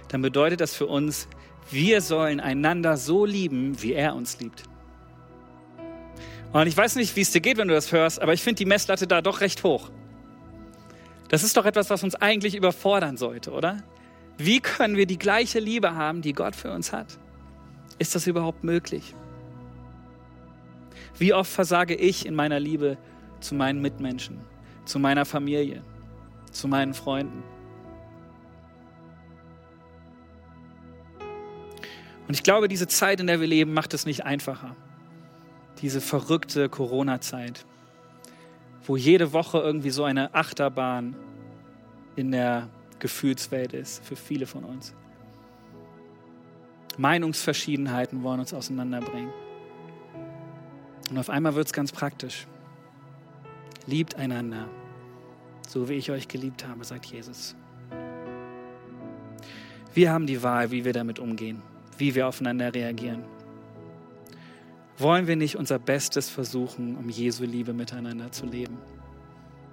dann 0.09 0.21
bedeutet 0.21 0.61
das 0.61 0.75
für 0.75 0.87
uns, 0.87 1.27
wir 1.71 2.01
sollen 2.01 2.39
einander 2.39 2.97
so 2.97 3.25
lieben, 3.25 3.81
wie 3.81 3.93
er 3.93 4.15
uns 4.15 4.39
liebt. 4.39 4.63
Und 6.51 6.67
ich 6.67 6.75
weiß 6.75 6.95
nicht, 6.97 7.15
wie 7.15 7.21
es 7.21 7.31
dir 7.31 7.41
geht, 7.41 7.57
wenn 7.57 7.67
du 7.67 7.73
das 7.73 7.91
hörst, 7.91 8.21
aber 8.21 8.33
ich 8.33 8.43
finde 8.43 8.57
die 8.57 8.65
Messlatte 8.65 9.07
da 9.07 9.21
doch 9.21 9.41
recht 9.41 9.63
hoch. 9.63 9.89
Das 11.29 11.43
ist 11.43 11.57
doch 11.57 11.65
etwas, 11.65 11.89
was 11.89 12.03
uns 12.03 12.13
eigentlich 12.15 12.55
überfordern 12.55 13.17
sollte, 13.17 13.51
oder? 13.51 13.77
Wie 14.37 14.59
können 14.59 14.97
wir 14.97 15.05
die 15.05 15.17
gleiche 15.17 15.59
Liebe 15.59 15.95
haben, 15.95 16.21
die 16.21 16.33
Gott 16.33 16.55
für 16.55 16.71
uns 16.71 16.91
hat? 16.91 17.17
Ist 17.97 18.13
das 18.15 18.27
überhaupt 18.27 18.63
möglich? 18.63 19.15
Wie 21.17 21.33
oft 21.33 21.51
versage 21.51 21.95
ich 21.95 22.25
in 22.25 22.35
meiner 22.35 22.59
Liebe 22.59 22.97
zu 23.39 23.55
meinen 23.55 23.81
Mitmenschen, 23.81 24.39
zu 24.85 24.99
meiner 24.99 25.25
Familie, 25.25 25.83
zu 26.51 26.67
meinen 26.67 26.93
Freunden? 26.93 27.43
Und 32.27 32.33
ich 32.33 32.43
glaube, 32.43 32.67
diese 32.67 32.87
Zeit, 32.87 33.19
in 33.19 33.27
der 33.27 33.41
wir 33.41 33.47
leben, 33.47 33.73
macht 33.73 33.93
es 33.93 34.05
nicht 34.05 34.25
einfacher. 34.25 34.75
Diese 35.81 35.99
verrückte 35.99 36.69
Corona-Zeit, 36.69 37.65
wo 38.85 38.95
jede 38.95 39.33
Woche 39.33 39.59
irgendwie 39.59 39.89
so 39.89 40.03
eine 40.03 40.33
Achterbahn 40.33 41.15
in 42.15 42.31
der 42.31 42.69
Gefühlswelt 42.99 43.73
ist 43.73 44.03
für 44.03 44.15
viele 44.15 44.47
von 44.47 44.63
uns. 44.63 44.93
Meinungsverschiedenheiten 46.97 48.23
wollen 48.23 48.39
uns 48.39 48.53
auseinanderbringen. 48.53 49.31
Und 51.13 51.19
auf 51.19 51.29
einmal 51.29 51.53
wird 51.53 51.67
es 51.67 51.73
ganz 51.73 51.91
praktisch. 51.91 52.47
Liebt 53.85 54.15
einander, 54.15 54.67
so 55.67 55.87
wie 55.87 55.93
ich 55.93 56.09
euch 56.09 56.27
geliebt 56.27 56.67
habe, 56.67 56.83
sagt 56.83 57.05
Jesus. 57.05 57.55
Wir 59.93 60.11
haben 60.11 60.25
die 60.25 60.41
Wahl, 60.41 60.71
wie 60.71 60.85
wir 60.85 60.91
damit 60.91 61.19
umgehen, 61.19 61.61
wie 61.99 62.15
wir 62.15 62.27
aufeinander 62.27 62.73
reagieren. 62.73 63.25
Wollen 64.97 65.27
wir 65.27 65.35
nicht 65.35 65.55
unser 65.55 65.77
Bestes 65.77 66.31
versuchen, 66.31 66.97
um 66.97 67.09
Jesu 67.09 67.43
Liebe 67.43 67.73
miteinander 67.73 68.31
zu 68.31 68.47
leben? 68.47 68.79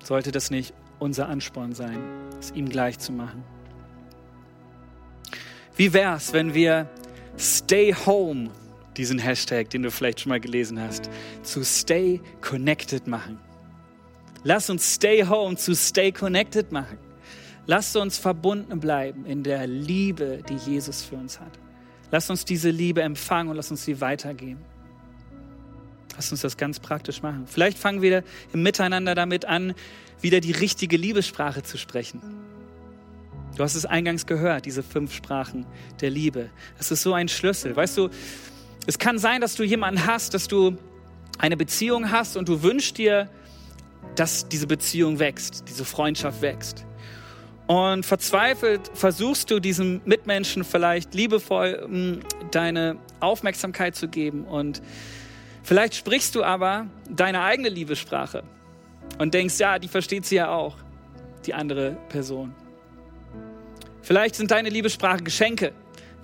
Sollte 0.05 0.33
das 0.33 0.51
nicht 0.51 0.75
unser 0.99 1.31
Ansporn 1.31 1.73
sein, 1.73 2.01
es 2.39 2.51
ihm 2.51 2.69
gleich 2.69 2.99
zu 2.99 3.13
machen? 3.13 3.43
Wie 5.75 5.95
wäre 5.95 6.17
es, 6.17 6.35
wenn 6.35 6.53
wir 6.53 6.87
Stay 7.39 7.95
Home 7.95 8.51
diesen 8.97 9.19
Hashtag, 9.19 9.71
den 9.71 9.83
du 9.83 9.91
vielleicht 9.91 10.21
schon 10.21 10.31
mal 10.31 10.41
gelesen 10.41 10.81
hast, 10.81 11.11
zu 11.43 11.65
Stay 11.65 12.21
Connected 12.41 13.07
machen. 13.07 13.39
Lass 14.43 14.71
uns 14.71 14.95
Stay 14.95 15.25
Home 15.27 15.57
zu 15.57 15.75
Stay 15.75 16.13
Connected 16.13 16.73
machen. 16.73 16.99
Lass 17.67 17.95
uns 17.95 18.19
verbunden 18.19 18.81
bleiben 18.81 19.27
in 19.27 19.43
der 19.43 19.67
Liebe, 19.67 20.43
die 20.49 20.57
Jesus 20.57 21.03
für 21.03 21.17
uns 21.17 21.39
hat. 21.41 21.59
Lass 22.11 22.29
uns 22.31 22.45
diese 22.45 22.71
Liebe 22.71 23.03
empfangen 23.03 23.51
und 23.51 23.57
lass 23.57 23.71
uns 23.71 23.85
sie 23.85 24.01
weitergeben. 24.01 24.61
Lass 26.17 26.33
uns 26.33 26.41
das 26.41 26.57
ganz 26.57 26.81
praktisch 26.81 27.23
machen. 27.23 27.47
Vielleicht 27.47 27.79
fangen 27.79 28.03
wir 28.03 28.25
im 28.53 28.63
Miteinander 28.63 29.15
damit 29.15 29.45
an, 29.45 29.75
wieder 30.21 30.41
die 30.41 30.53
richtige 30.53 30.97
Liebessprache 30.97 31.63
zu 31.63 31.79
sprechen. 31.79 32.21
Du 33.57 33.63
hast 33.63 33.75
es 33.75 33.87
eingangs 33.87 34.27
gehört, 34.27 34.67
diese 34.67 34.83
fünf 34.83 35.15
Sprachen 35.15 35.67
der 36.01 36.11
Liebe. 36.11 36.51
Es 36.79 36.91
ist 36.91 37.03
so 37.03 37.15
ein 37.15 37.29
Schlüssel. 37.29 37.75
Weißt 37.77 37.97
du, 37.99 38.09
es 38.91 38.99
kann 38.99 39.21
sein, 39.21 39.41
dass 39.41 39.55
du 39.55 39.63
jemanden 39.63 40.05
hast, 40.05 40.35
dass 40.35 40.49
du 40.49 40.77
eine 41.39 41.57
Beziehung 41.57 42.11
hast 42.11 42.37
und 42.37 42.49
du 42.49 42.65
wünschst 42.65 42.99
dir, 42.99 43.29
dass 44.17 44.49
diese 44.49 44.67
Beziehung 44.67 45.21
wächst, 45.21 45.63
diese 45.69 45.85
Freundschaft 45.85 46.43
wächst. 46.43 46.85
Und 47.69 48.05
verzweifelt 48.05 48.91
versuchst 48.93 49.49
du 49.53 49.61
diesem 49.61 50.01
Mitmenschen 50.07 50.65
vielleicht 50.65 51.15
liebevoll 51.15 51.83
hm, 51.85 52.21
deine 52.51 52.97
Aufmerksamkeit 53.21 53.95
zu 53.95 54.09
geben. 54.09 54.43
Und 54.43 54.83
vielleicht 55.63 55.95
sprichst 55.95 56.35
du 56.35 56.43
aber 56.43 56.89
deine 57.09 57.43
eigene 57.43 57.69
Liebessprache 57.69 58.43
und 59.19 59.35
denkst, 59.35 59.61
ja, 59.61 59.79
die 59.79 59.87
versteht 59.87 60.27
sie 60.27 60.35
ja 60.35 60.51
auch, 60.51 60.75
die 61.47 61.55
andere 61.55 61.97
Person. 62.09 62.57
Vielleicht 64.03 64.35
sind 64.35 64.51
deine 64.51 64.69
Liebessprache 64.69 65.23
Geschenke 65.23 65.75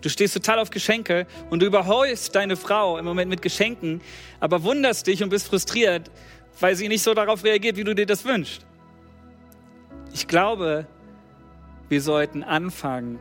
Du 0.02 0.08
stehst 0.08 0.34
total 0.34 0.58
auf 0.58 0.70
Geschenke 0.70 1.26
und 1.50 1.62
du 1.62 1.66
überholst 1.66 2.34
deine 2.34 2.56
Frau 2.56 2.98
im 2.98 3.04
Moment 3.04 3.30
mit 3.30 3.42
Geschenken, 3.42 4.00
aber 4.40 4.62
wunderst 4.62 5.06
dich 5.06 5.22
und 5.22 5.30
bist 5.30 5.48
frustriert, 5.48 6.10
weil 6.60 6.76
sie 6.76 6.88
nicht 6.88 7.02
so 7.02 7.14
darauf 7.14 7.44
reagiert, 7.44 7.76
wie 7.76 7.84
du 7.84 7.94
dir 7.94 8.06
das 8.06 8.24
wünschst. 8.24 8.64
Ich 10.12 10.28
glaube, 10.28 10.86
wir 11.88 12.02
sollten 12.02 12.42
anfangen, 12.42 13.18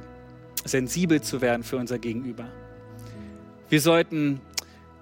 sensibel 0.63 1.21
zu 1.21 1.41
werden 1.41 1.63
für 1.63 1.77
unser 1.77 1.99
Gegenüber. 1.99 2.45
Wir 3.69 3.81
sollten 3.81 4.41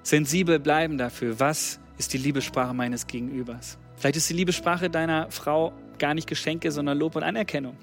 sensibel 0.04 0.60
bleiben 0.60 0.98
dafür, 0.98 1.40
was 1.40 1.80
ist 1.98 2.14
die 2.14 2.18
Liebessprache 2.18 2.74
meines 2.74 3.08
Gegenübers. 3.08 3.78
Vielleicht 3.98 4.18
ist 4.18 4.30
die 4.30 4.34
Liebessprache 4.34 4.90
deiner 4.90 5.30
Frau 5.32 5.74
gar 6.00 6.14
nicht 6.14 6.28
Geschenke, 6.28 6.72
sondern 6.72 6.98
Lob 6.98 7.16
und 7.16 7.24
Anerkennung 7.24 7.78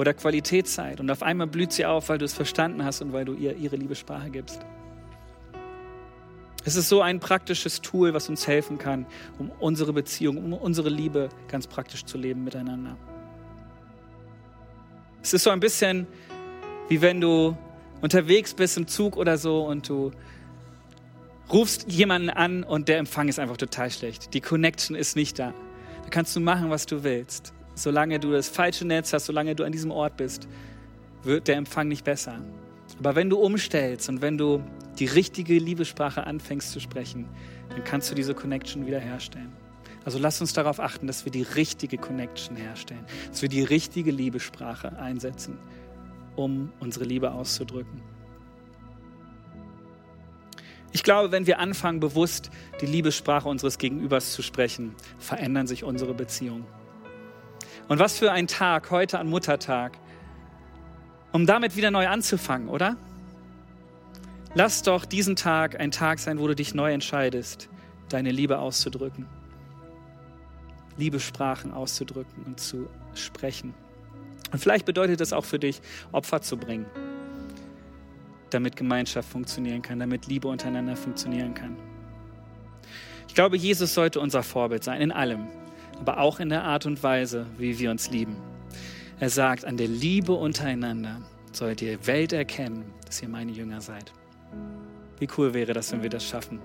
oder 0.00 0.14
Qualitätszeit. 0.14 0.98
Und 0.98 1.10
auf 1.10 1.22
einmal 1.22 1.46
blüht 1.46 1.72
sie 1.72 1.84
auf, 1.84 2.08
weil 2.08 2.16
du 2.16 2.24
es 2.24 2.32
verstanden 2.32 2.84
hast 2.84 3.02
und 3.02 3.12
weil 3.12 3.26
du 3.26 3.34
ihr 3.34 3.54
ihre 3.56 3.76
Liebessprache 3.76 4.30
gibst. 4.30 4.60
Es 6.64 6.74
ist 6.74 6.88
so 6.88 7.02
ein 7.02 7.20
praktisches 7.20 7.82
Tool, 7.82 8.14
was 8.14 8.30
uns 8.30 8.46
helfen 8.46 8.78
kann, 8.78 9.06
um 9.38 9.50
unsere 9.60 9.92
Beziehung, 9.92 10.38
um 10.38 10.54
unsere 10.54 10.88
Liebe 10.88 11.28
ganz 11.48 11.66
praktisch 11.66 12.04
zu 12.06 12.16
leben 12.16 12.44
miteinander. 12.44 12.96
Es 15.22 15.34
ist 15.34 15.44
so 15.44 15.50
ein 15.50 15.60
bisschen 15.60 16.06
wie 16.88 17.02
wenn 17.02 17.20
du 17.20 17.56
unterwegs 18.00 18.54
bist 18.54 18.78
im 18.78 18.88
Zug 18.88 19.16
oder 19.18 19.36
so 19.36 19.66
und 19.66 19.88
du 19.88 20.12
rufst 21.52 21.92
jemanden 21.92 22.30
an 22.30 22.64
und 22.64 22.88
der 22.88 22.98
Empfang 22.98 23.28
ist 23.28 23.38
einfach 23.38 23.58
total 23.58 23.90
schlecht. 23.90 24.32
Die 24.32 24.40
Connection 24.40 24.96
ist 24.96 25.14
nicht 25.14 25.38
da. 25.38 25.52
Da 26.02 26.08
kannst 26.08 26.34
du 26.34 26.40
machen, 26.40 26.70
was 26.70 26.86
du 26.86 27.04
willst 27.04 27.52
solange 27.82 28.18
du 28.20 28.32
das 28.32 28.48
falsche 28.48 28.86
Netz 28.86 29.12
hast, 29.12 29.26
solange 29.26 29.54
du 29.54 29.64
an 29.64 29.72
diesem 29.72 29.90
Ort 29.90 30.16
bist, 30.16 30.48
wird 31.22 31.48
der 31.48 31.56
Empfang 31.56 31.88
nicht 31.88 32.04
besser. 32.04 32.40
Aber 32.98 33.14
wenn 33.14 33.30
du 33.30 33.38
umstellst 33.38 34.08
und 34.08 34.22
wenn 34.22 34.38
du 34.38 34.62
die 34.98 35.06
richtige 35.06 35.58
Liebessprache 35.58 36.26
anfängst 36.26 36.72
zu 36.72 36.80
sprechen, 36.80 37.28
dann 37.70 37.84
kannst 37.84 38.10
du 38.10 38.14
diese 38.14 38.34
Connection 38.34 38.86
wiederherstellen. 38.86 39.52
Also 40.04 40.18
lass 40.18 40.40
uns 40.40 40.52
darauf 40.52 40.80
achten, 40.80 41.06
dass 41.06 41.24
wir 41.24 41.32
die 41.32 41.42
richtige 41.42 41.98
Connection 41.98 42.56
herstellen, 42.56 43.04
dass 43.30 43.42
wir 43.42 43.48
die 43.48 43.62
richtige 43.62 44.10
Liebessprache 44.10 44.98
einsetzen, 44.98 45.58
um 46.36 46.72
unsere 46.80 47.04
Liebe 47.04 47.32
auszudrücken. 47.32 48.02
Ich 50.92 51.04
glaube, 51.04 51.30
wenn 51.30 51.46
wir 51.46 51.60
anfangen, 51.60 52.00
bewusst 52.00 52.50
die 52.80 52.86
Liebessprache 52.86 53.48
unseres 53.48 53.78
Gegenübers 53.78 54.32
zu 54.32 54.42
sprechen, 54.42 54.94
verändern 55.18 55.66
sich 55.66 55.84
unsere 55.84 56.14
Beziehungen. 56.14 56.66
Und 57.88 57.98
was 57.98 58.18
für 58.18 58.32
ein 58.32 58.46
Tag 58.46 58.90
heute 58.90 59.18
an 59.18 59.28
Muttertag, 59.28 59.98
um 61.32 61.46
damit 61.46 61.76
wieder 61.76 61.90
neu 61.90 62.08
anzufangen, 62.08 62.68
oder? 62.68 62.96
Lass 64.54 64.82
doch 64.82 65.04
diesen 65.04 65.36
Tag 65.36 65.78
ein 65.78 65.90
Tag 65.90 66.18
sein, 66.18 66.38
wo 66.38 66.46
du 66.46 66.56
dich 66.56 66.74
neu 66.74 66.92
entscheidest, 66.92 67.68
deine 68.08 68.32
Liebe 68.32 68.58
auszudrücken. 68.58 69.26
Liebesprachen 70.96 71.72
auszudrücken 71.72 72.44
und 72.44 72.60
zu 72.60 72.88
sprechen. 73.14 73.74
Und 74.52 74.58
vielleicht 74.58 74.86
bedeutet 74.86 75.20
das 75.20 75.32
auch 75.32 75.44
für 75.44 75.58
dich, 75.58 75.80
Opfer 76.12 76.42
zu 76.42 76.56
bringen, 76.56 76.86
damit 78.50 78.76
Gemeinschaft 78.76 79.28
funktionieren 79.28 79.82
kann, 79.82 79.98
damit 80.00 80.26
Liebe 80.26 80.48
untereinander 80.48 80.96
funktionieren 80.96 81.54
kann. 81.54 81.76
Ich 83.28 83.34
glaube, 83.34 83.56
Jesus 83.56 83.94
sollte 83.94 84.18
unser 84.18 84.42
Vorbild 84.42 84.82
sein 84.82 85.00
in 85.00 85.12
allem, 85.12 85.46
aber 86.00 86.18
auch 86.18 86.40
in 86.40 86.48
der 86.48 86.64
Art 86.64 86.86
und 86.86 87.02
Weise, 87.02 87.46
wie 87.58 87.78
wir 87.78 87.90
uns 87.90 88.10
lieben. 88.10 88.36
Er 89.20 89.28
sagt, 89.28 89.64
an 89.64 89.76
der 89.76 89.88
Liebe 89.88 90.32
untereinander 90.32 91.20
sollt 91.52 91.82
ihr 91.82 92.06
Welt 92.06 92.32
erkennen, 92.32 92.92
dass 93.04 93.20
ihr 93.20 93.28
meine 93.28 93.52
Jünger 93.52 93.80
seid. 93.80 94.12
Wie 95.18 95.28
cool 95.36 95.52
wäre 95.52 95.74
das, 95.74 95.92
wenn 95.92 96.02
wir 96.02 96.08
das 96.08 96.26
schaffen? 96.26 96.58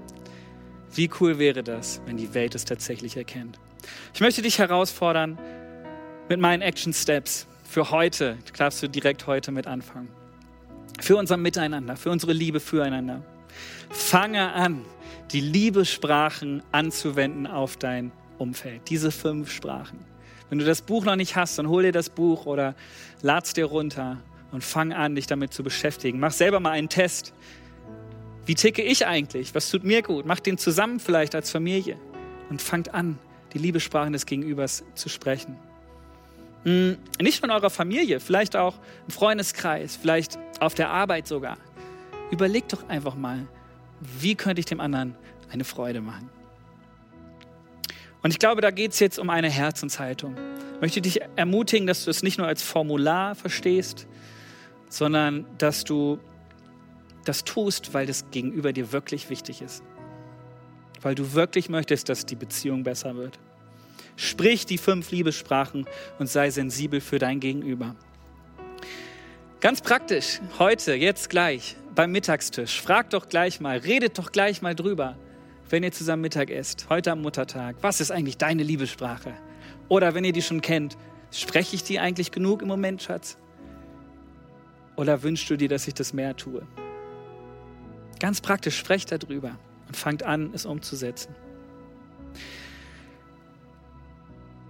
Wie 0.93 1.09
cool 1.19 1.37
wäre 1.37 1.63
das, 1.63 2.01
wenn 2.05 2.15
die 2.15 2.33
Welt 2.33 2.55
es 2.55 2.63
tatsächlich 2.63 3.17
erkennt? 3.17 3.59
Ich 4.13 4.21
möchte 4.21 4.41
dich 4.41 4.59
herausfordern 4.59 5.37
mit 6.29 6.39
meinen 6.39 6.61
Action 6.61 6.93
Steps 6.93 7.45
für 7.63 7.91
heute. 7.91 8.37
Darfst 8.57 8.81
du 8.81 8.87
direkt 8.87 9.27
heute 9.27 9.51
mit 9.51 9.67
anfangen. 9.67 10.07
Für 11.01 11.17
unser 11.17 11.35
Miteinander, 11.35 11.97
für 11.97 12.09
unsere 12.09 12.31
Liebe 12.31 12.61
füreinander. 12.61 13.21
Fange 13.89 14.53
an, 14.53 14.85
die 15.31 15.41
Liebessprachen 15.41 16.63
anzuwenden 16.71 17.47
auf 17.47 17.75
dein 17.75 18.13
Umfeld. 18.37 18.89
Diese 18.89 19.11
fünf 19.11 19.51
Sprachen. 19.51 19.99
Wenn 20.49 20.59
du 20.59 20.65
das 20.65 20.81
Buch 20.81 21.05
noch 21.05 21.15
nicht 21.15 21.35
hast, 21.35 21.57
dann 21.57 21.69
hol 21.69 21.83
dir 21.83 21.91
das 21.91 22.09
Buch 22.09 22.45
oder 22.45 22.75
lad's 23.21 23.53
dir 23.53 23.65
runter 23.65 24.17
und 24.51 24.63
fang 24.63 24.93
an, 24.93 25.15
dich 25.15 25.27
damit 25.27 25.53
zu 25.53 25.63
beschäftigen. 25.63 26.19
Mach 26.19 26.31
selber 26.31 26.59
mal 26.59 26.71
einen 26.71 26.89
Test. 26.89 27.33
Wie 28.45 28.55
ticke 28.55 28.83
ich 28.83 29.07
eigentlich? 29.07 29.55
Was 29.55 29.69
tut 29.69 29.83
mir 29.83 30.01
gut? 30.01 30.25
Mach 30.25 30.39
den 30.39 30.57
zusammen 30.57 30.99
vielleicht 30.99 31.33
als 31.33 31.49
Familie 31.49 31.97
und 32.49 32.61
fangt 32.61 32.93
an, 32.93 33.17
die 33.53 33.57
Liebessprachen 33.57 34.13
des 34.13 34.25
Gegenübers 34.25 34.83
zu 34.93 35.09
sprechen. 35.09 35.57
Hm, 36.63 36.97
nicht 37.19 37.43
in 37.43 37.51
eurer 37.51 37.69
Familie, 37.69 38.19
vielleicht 38.19 38.55
auch 38.55 38.75
im 39.07 39.13
Freundeskreis, 39.13 39.95
vielleicht 39.95 40.37
auf 40.59 40.73
der 40.73 40.89
Arbeit 40.89 41.27
sogar. 41.27 41.57
Überlegt 42.31 42.73
doch 42.73 42.87
einfach 42.87 43.15
mal, 43.15 43.47
wie 43.99 44.35
könnte 44.35 44.59
ich 44.59 44.65
dem 44.65 44.79
anderen 44.79 45.15
eine 45.51 45.63
Freude 45.63 46.01
machen? 46.01 46.29
Und 48.25 48.31
ich 48.31 48.39
glaube, 48.39 48.59
da 48.59 48.71
geht 48.71 48.91
es 48.91 48.99
jetzt 48.99 49.19
um 49.19 49.29
eine 49.29 49.51
Herzenshaltung. 49.51 50.35
Ich 50.73 50.81
möchte 50.81 50.99
dich 50.99 51.19
ermutigen, 51.35 51.85
dass 51.85 52.05
du 52.05 52.09
es 52.09 52.23
nicht 52.23 52.39
nur 52.39 52.47
als 52.47 52.63
Formular 52.63 53.35
verstehst, 53.35 54.07
sondern 54.89 55.45
dass 55.59 55.83
du 55.83 56.17
das 57.23 57.43
tust, 57.43 57.93
weil 57.93 58.07
das 58.07 58.31
Gegenüber 58.31 58.73
dir 58.73 58.91
wirklich 58.91 59.29
wichtig 59.29 59.61
ist. 59.61 59.83
Weil 61.03 61.13
du 61.13 61.33
wirklich 61.33 61.69
möchtest, 61.69 62.09
dass 62.09 62.25
die 62.25 62.35
Beziehung 62.35 62.81
besser 62.81 63.15
wird. 63.15 63.37
Sprich 64.15 64.65
die 64.65 64.79
fünf 64.79 65.11
Liebessprachen 65.11 65.85
und 66.17 66.27
sei 66.27 66.49
sensibel 66.49 67.01
für 67.01 67.19
dein 67.19 67.39
Gegenüber. 67.39 67.95
Ganz 69.59 69.81
praktisch, 69.81 70.41
heute, 70.57 70.95
jetzt 70.95 71.29
gleich, 71.29 71.75
beim 71.93 72.11
Mittagstisch. 72.11 72.81
Frag 72.81 73.11
doch 73.11 73.29
gleich 73.29 73.59
mal, 73.59 73.77
redet 73.77 74.17
doch 74.17 74.31
gleich 74.31 74.63
mal 74.63 74.73
drüber, 74.73 75.15
wenn 75.69 75.83
ihr 75.83 75.91
zusammen 75.91 76.21
Mittag 76.21 76.49
esst, 76.49 76.87
heute 76.89 77.11
am 77.11 77.21
Muttertag. 77.21 77.77
Was 77.81 77.99
ist 77.99 78.11
eigentlich 78.11 78.37
deine 78.37 78.63
Liebessprache? 78.63 79.33
Oder 79.87 80.13
wenn 80.13 80.23
ihr 80.23 80.33
die 80.33 80.41
schon 80.41 80.61
kennt, 80.61 80.97
spreche 81.31 81.75
ich 81.75 81.83
die 81.83 81.99
eigentlich 81.99 82.31
genug 82.31 82.61
im 82.61 82.67
Moment, 82.67 83.01
Schatz? 83.01 83.37
Oder 84.95 85.23
wünschst 85.23 85.49
du 85.49 85.57
dir, 85.57 85.67
dass 85.67 85.87
ich 85.87 85.93
das 85.93 86.13
mehr 86.13 86.35
tue? 86.35 86.61
Ganz 88.19 88.41
praktisch, 88.41 88.77
sprecht 88.77 89.11
darüber 89.11 89.57
und 89.87 89.97
fangt 89.97 90.23
an, 90.23 90.51
es 90.53 90.65
umzusetzen. 90.65 91.35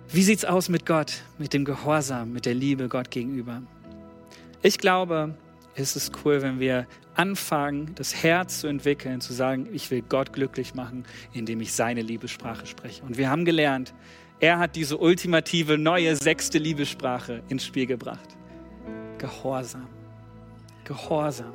Wie 0.09 0.23
sieht 0.23 0.39
es 0.39 0.45
aus 0.45 0.69
mit 0.69 0.85
Gott, 0.85 1.23
mit 1.37 1.53
dem 1.53 1.65
Gehorsam, 1.65 2.31
mit 2.31 2.45
der 2.45 2.53
Liebe 2.53 2.87
Gott 2.87 3.11
gegenüber? 3.11 3.61
Ich 4.61 4.77
glaube, 4.77 5.35
es 5.75 5.95
ist 5.95 6.11
cool, 6.23 6.41
wenn 6.41 6.59
wir 6.59 6.87
anfangen, 7.15 7.93
das 7.95 8.23
Herz 8.23 8.61
zu 8.61 8.67
entwickeln, 8.67 9.21
zu 9.21 9.33
sagen, 9.33 9.67
ich 9.73 9.91
will 9.91 10.01
Gott 10.01 10.31
glücklich 10.33 10.73
machen, 10.73 11.05
indem 11.33 11.61
ich 11.61 11.73
seine 11.73 12.01
Liebessprache 12.01 12.65
spreche. 12.65 13.03
Und 13.03 13.17
wir 13.17 13.29
haben 13.29 13.45
gelernt, 13.45 13.93
er 14.39 14.59
hat 14.59 14.75
diese 14.75 14.97
ultimative 14.97 15.77
neue 15.77 16.15
sechste 16.15 16.57
Liebessprache 16.57 17.43
ins 17.49 17.65
Spiel 17.65 17.85
gebracht. 17.85 18.37
Gehorsam. 19.17 19.87
Gehorsam. 20.85 21.53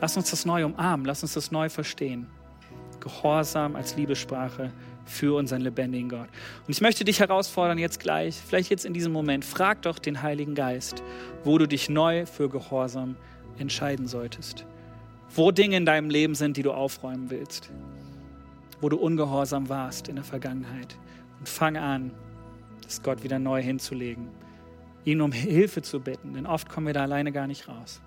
Lass 0.00 0.16
uns 0.16 0.30
das 0.30 0.44
neu 0.44 0.64
umarmen, 0.64 1.06
lass 1.06 1.22
uns 1.22 1.32
das 1.32 1.50
neu 1.50 1.68
verstehen. 1.68 2.26
Gehorsam 3.00 3.76
als 3.76 3.96
Liebessprache 3.96 4.72
für 5.06 5.36
unseren 5.36 5.62
lebendigen 5.62 6.08
Gott. 6.08 6.28
Und 6.66 6.70
ich 6.70 6.80
möchte 6.80 7.04
dich 7.04 7.20
herausfordern, 7.20 7.78
jetzt 7.78 8.00
gleich, 8.00 8.36
vielleicht 8.36 8.70
jetzt 8.70 8.84
in 8.84 8.92
diesem 8.92 9.12
Moment, 9.12 9.44
frag 9.44 9.82
doch 9.82 9.98
den 9.98 10.22
Heiligen 10.22 10.54
Geist, 10.54 11.02
wo 11.44 11.56
du 11.58 11.66
dich 11.66 11.88
neu 11.88 12.26
für 12.26 12.48
Gehorsam 12.48 13.16
entscheiden 13.58 14.08
solltest. 14.08 14.66
Wo 15.34 15.50
Dinge 15.50 15.76
in 15.76 15.86
deinem 15.86 16.10
Leben 16.10 16.34
sind, 16.34 16.56
die 16.56 16.62
du 16.62 16.72
aufräumen 16.72 17.30
willst. 17.30 17.70
Wo 18.80 18.88
du 18.88 18.96
ungehorsam 18.96 19.68
warst 19.68 20.08
in 20.08 20.16
der 20.16 20.24
Vergangenheit. 20.24 20.96
Und 21.38 21.48
fang 21.48 21.76
an, 21.76 22.10
das 22.82 23.02
Gott 23.02 23.22
wieder 23.22 23.38
neu 23.38 23.62
hinzulegen. 23.62 24.28
Ihn 25.04 25.20
um 25.20 25.32
Hilfe 25.32 25.82
zu 25.82 26.00
bitten, 26.00 26.34
denn 26.34 26.46
oft 26.46 26.68
kommen 26.68 26.88
wir 26.88 26.94
da 26.94 27.02
alleine 27.02 27.32
gar 27.32 27.46
nicht 27.46 27.68
raus. 27.68 28.00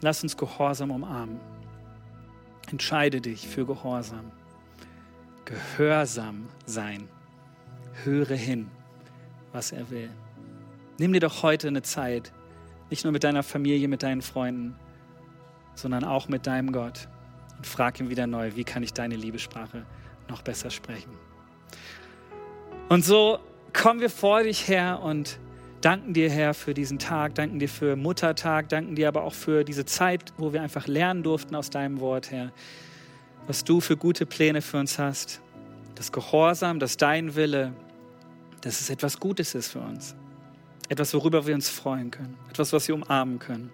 Lass 0.00 0.22
uns 0.22 0.36
Gehorsam 0.36 0.90
umarmen. 0.90 1.40
Entscheide 2.70 3.20
dich 3.20 3.46
für 3.48 3.66
Gehorsam. 3.66 4.30
Gehorsam 5.44 6.48
sein. 6.66 7.08
Höre 8.02 8.34
hin, 8.34 8.70
was 9.52 9.72
er 9.72 9.90
will. 9.90 10.10
Nimm 10.98 11.12
dir 11.12 11.20
doch 11.20 11.42
heute 11.42 11.68
eine 11.68 11.82
Zeit, 11.82 12.32
nicht 12.90 13.04
nur 13.04 13.12
mit 13.12 13.24
deiner 13.24 13.42
Familie, 13.42 13.88
mit 13.88 14.02
deinen 14.02 14.22
Freunden, 14.22 14.76
sondern 15.74 16.04
auch 16.04 16.28
mit 16.28 16.46
deinem 16.46 16.72
Gott 16.72 17.08
und 17.56 17.66
frag 17.66 18.00
ihn 18.00 18.10
wieder 18.10 18.26
neu, 18.26 18.52
wie 18.54 18.64
kann 18.64 18.82
ich 18.82 18.92
deine 18.92 19.16
Liebessprache 19.16 19.84
noch 20.28 20.42
besser 20.42 20.70
sprechen. 20.70 21.12
Und 22.88 23.04
so 23.04 23.38
kommen 23.72 24.00
wir 24.00 24.10
vor 24.10 24.42
dich 24.42 24.68
her 24.68 25.00
und 25.02 25.38
danken 25.80 26.14
dir, 26.14 26.30
Herr, 26.30 26.54
für 26.54 26.74
diesen 26.74 26.98
Tag, 26.98 27.34
danken 27.34 27.58
dir 27.58 27.68
für 27.68 27.96
Muttertag, 27.96 28.68
danken 28.68 28.94
dir 28.94 29.08
aber 29.08 29.24
auch 29.24 29.34
für 29.34 29.64
diese 29.64 29.84
Zeit, 29.84 30.32
wo 30.38 30.52
wir 30.52 30.62
einfach 30.62 30.86
lernen 30.86 31.22
durften 31.22 31.54
aus 31.54 31.70
deinem 31.70 32.00
Wort, 32.00 32.30
Herr, 32.30 32.52
was 33.46 33.64
du 33.64 33.80
für 33.80 33.96
gute 33.96 34.26
Pläne 34.26 34.62
für 34.62 34.78
uns 34.78 34.98
hast. 34.98 35.40
Das 35.94 36.12
Gehorsam, 36.12 36.78
dass 36.78 36.96
dein 36.96 37.34
Wille, 37.36 37.72
dass 38.62 38.80
es 38.80 38.90
etwas 38.90 39.20
Gutes 39.20 39.54
ist 39.54 39.68
für 39.68 39.80
uns. 39.80 40.14
Etwas, 40.88 41.14
worüber 41.14 41.46
wir 41.46 41.54
uns 41.54 41.68
freuen 41.68 42.10
können. 42.10 42.36
Etwas, 42.50 42.72
was 42.72 42.88
wir 42.88 42.94
umarmen 42.94 43.38
können. 43.38 43.70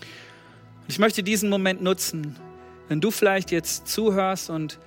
Und 0.00 0.88
ich 0.88 0.98
möchte 0.98 1.22
diesen 1.22 1.50
Moment 1.50 1.82
nutzen, 1.82 2.36
wenn 2.88 3.00
du 3.00 3.10
vielleicht 3.10 3.50
jetzt 3.50 3.88
zuhörst 3.88 4.50
und 4.50 4.78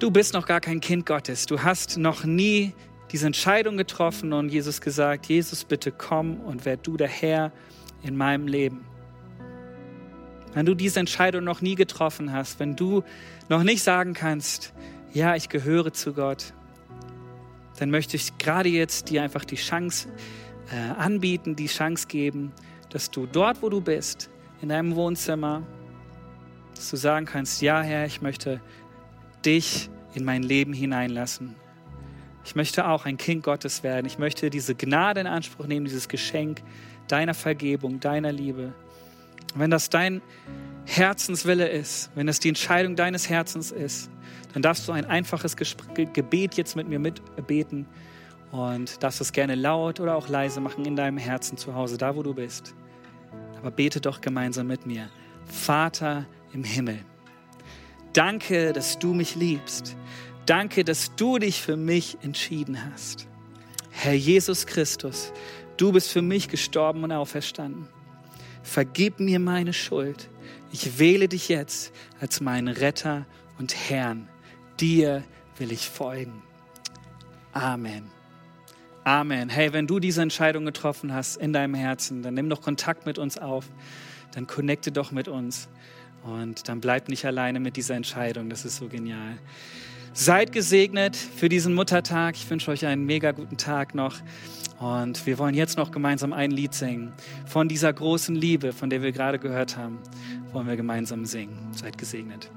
du 0.00 0.10
bist 0.10 0.34
noch 0.34 0.46
gar 0.46 0.60
kein 0.60 0.80
Kind 0.80 1.06
Gottes. 1.06 1.46
Du 1.46 1.62
hast 1.62 1.96
noch 1.96 2.24
nie 2.24 2.72
diese 3.12 3.26
Entscheidung 3.26 3.76
getroffen 3.76 4.32
und 4.32 4.48
Jesus 4.48 4.80
gesagt, 4.80 5.26
Jesus, 5.26 5.64
bitte 5.64 5.92
komm 5.92 6.40
und 6.40 6.64
werd 6.64 6.86
du 6.86 6.96
der 6.96 7.08
Herr 7.08 7.52
in 8.02 8.16
meinem 8.16 8.48
Leben. 8.48 8.84
Wenn 10.56 10.64
du 10.64 10.74
diese 10.74 11.00
Entscheidung 11.00 11.44
noch 11.44 11.60
nie 11.60 11.74
getroffen 11.74 12.32
hast, 12.32 12.60
wenn 12.60 12.76
du 12.76 13.04
noch 13.50 13.62
nicht 13.62 13.82
sagen 13.82 14.14
kannst, 14.14 14.72
ja, 15.12 15.36
ich 15.36 15.50
gehöre 15.50 15.92
zu 15.92 16.14
Gott, 16.14 16.54
dann 17.78 17.90
möchte 17.90 18.16
ich 18.16 18.38
gerade 18.38 18.70
jetzt 18.70 19.10
dir 19.10 19.22
einfach 19.22 19.44
die 19.44 19.56
Chance 19.56 20.08
äh, 20.72 20.98
anbieten, 20.98 21.56
die 21.56 21.66
Chance 21.66 22.06
geben, 22.06 22.52
dass 22.88 23.10
du 23.10 23.26
dort, 23.26 23.60
wo 23.60 23.68
du 23.68 23.82
bist, 23.82 24.30
in 24.62 24.70
deinem 24.70 24.96
Wohnzimmer, 24.96 25.62
dass 26.74 26.88
du 26.88 26.96
sagen 26.96 27.26
kannst, 27.26 27.60
ja 27.60 27.82
Herr, 27.82 28.06
ich 28.06 28.22
möchte 28.22 28.62
dich 29.44 29.90
in 30.14 30.24
mein 30.24 30.42
Leben 30.42 30.72
hineinlassen. 30.72 31.54
Ich 32.46 32.54
möchte 32.54 32.88
auch 32.88 33.04
ein 33.04 33.18
Kind 33.18 33.42
Gottes 33.42 33.82
werden. 33.82 34.06
Ich 34.06 34.16
möchte 34.16 34.48
diese 34.48 34.74
Gnade 34.74 35.20
in 35.20 35.26
Anspruch 35.26 35.66
nehmen, 35.66 35.84
dieses 35.84 36.08
Geschenk 36.08 36.62
deiner 37.08 37.34
Vergebung, 37.34 38.00
deiner 38.00 38.32
Liebe. 38.32 38.72
Wenn 39.56 39.70
das 39.70 39.88
dein 39.88 40.20
Herzenswille 40.84 41.68
ist, 41.68 42.10
wenn 42.14 42.26
das 42.26 42.40
die 42.40 42.48
Entscheidung 42.48 42.94
deines 42.94 43.28
Herzens 43.28 43.72
ist, 43.72 44.10
dann 44.52 44.62
darfst 44.62 44.86
du 44.86 44.92
ein 44.92 45.04
einfaches 45.04 45.56
Gebet 45.56 46.54
jetzt 46.54 46.76
mit 46.76 46.88
mir 46.88 46.98
mitbeten 46.98 47.86
und 48.52 49.02
darfst 49.02 49.20
es 49.20 49.32
gerne 49.32 49.54
laut 49.54 49.98
oder 49.98 50.14
auch 50.14 50.28
leise 50.28 50.60
machen 50.60 50.84
in 50.84 50.94
deinem 50.94 51.18
Herzen 51.18 51.56
zu 51.56 51.74
Hause, 51.74 51.98
da 51.98 52.16
wo 52.16 52.22
du 52.22 52.34
bist. 52.34 52.74
Aber 53.58 53.70
bete 53.70 54.00
doch 54.00 54.20
gemeinsam 54.20 54.66
mit 54.66 54.86
mir. 54.86 55.08
Vater 55.46 56.26
im 56.52 56.64
Himmel, 56.64 56.98
danke, 58.12 58.72
dass 58.72 58.98
du 58.98 59.14
mich 59.14 59.34
liebst. 59.34 59.96
Danke, 60.44 60.84
dass 60.84 61.14
du 61.16 61.38
dich 61.38 61.60
für 61.60 61.76
mich 61.76 62.18
entschieden 62.22 62.78
hast. 62.92 63.26
Herr 63.90 64.14
Jesus 64.14 64.66
Christus, 64.66 65.32
du 65.76 65.92
bist 65.92 66.12
für 66.12 66.22
mich 66.22 66.48
gestorben 66.48 67.02
und 67.02 67.10
auferstanden. 67.10 67.88
Vergib 68.66 69.20
mir 69.20 69.38
meine 69.38 69.72
Schuld. 69.72 70.28
Ich 70.72 70.98
wähle 70.98 71.28
dich 71.28 71.48
jetzt 71.48 71.92
als 72.20 72.40
meinen 72.40 72.66
Retter 72.66 73.24
und 73.58 73.74
Herrn. 73.88 74.28
Dir 74.80 75.22
will 75.56 75.70
ich 75.70 75.88
folgen. 75.88 76.42
Amen. 77.52 78.10
Amen. 79.04 79.48
Hey, 79.48 79.72
wenn 79.72 79.86
du 79.86 80.00
diese 80.00 80.20
Entscheidung 80.20 80.64
getroffen 80.64 81.14
hast 81.14 81.36
in 81.36 81.52
deinem 81.52 81.74
Herzen, 81.74 82.22
dann 82.22 82.34
nimm 82.34 82.50
doch 82.50 82.60
Kontakt 82.60 83.06
mit 83.06 83.18
uns 83.18 83.38
auf. 83.38 83.70
Dann 84.32 84.48
connecte 84.48 84.90
doch 84.90 85.12
mit 85.12 85.28
uns. 85.28 85.68
Und 86.24 86.68
dann 86.68 86.80
bleib 86.80 87.08
nicht 87.08 87.24
alleine 87.24 87.60
mit 87.60 87.76
dieser 87.76 87.94
Entscheidung. 87.94 88.50
Das 88.50 88.64
ist 88.64 88.78
so 88.78 88.88
genial. 88.88 89.38
Seid 90.18 90.50
gesegnet 90.50 91.14
für 91.14 91.50
diesen 91.50 91.74
Muttertag. 91.74 92.36
Ich 92.36 92.48
wünsche 92.48 92.70
euch 92.70 92.86
einen 92.86 93.04
mega 93.04 93.32
guten 93.32 93.58
Tag 93.58 93.94
noch. 93.94 94.16
Und 94.80 95.26
wir 95.26 95.36
wollen 95.36 95.54
jetzt 95.54 95.76
noch 95.76 95.90
gemeinsam 95.90 96.32
ein 96.32 96.50
Lied 96.50 96.72
singen. 96.72 97.12
Von 97.44 97.68
dieser 97.68 97.92
großen 97.92 98.34
Liebe, 98.34 98.72
von 98.72 98.88
der 98.88 99.02
wir 99.02 99.12
gerade 99.12 99.38
gehört 99.38 99.76
haben, 99.76 99.98
wollen 100.52 100.68
wir 100.68 100.76
gemeinsam 100.76 101.26
singen. 101.26 101.58
Seid 101.72 101.98
gesegnet. 101.98 102.50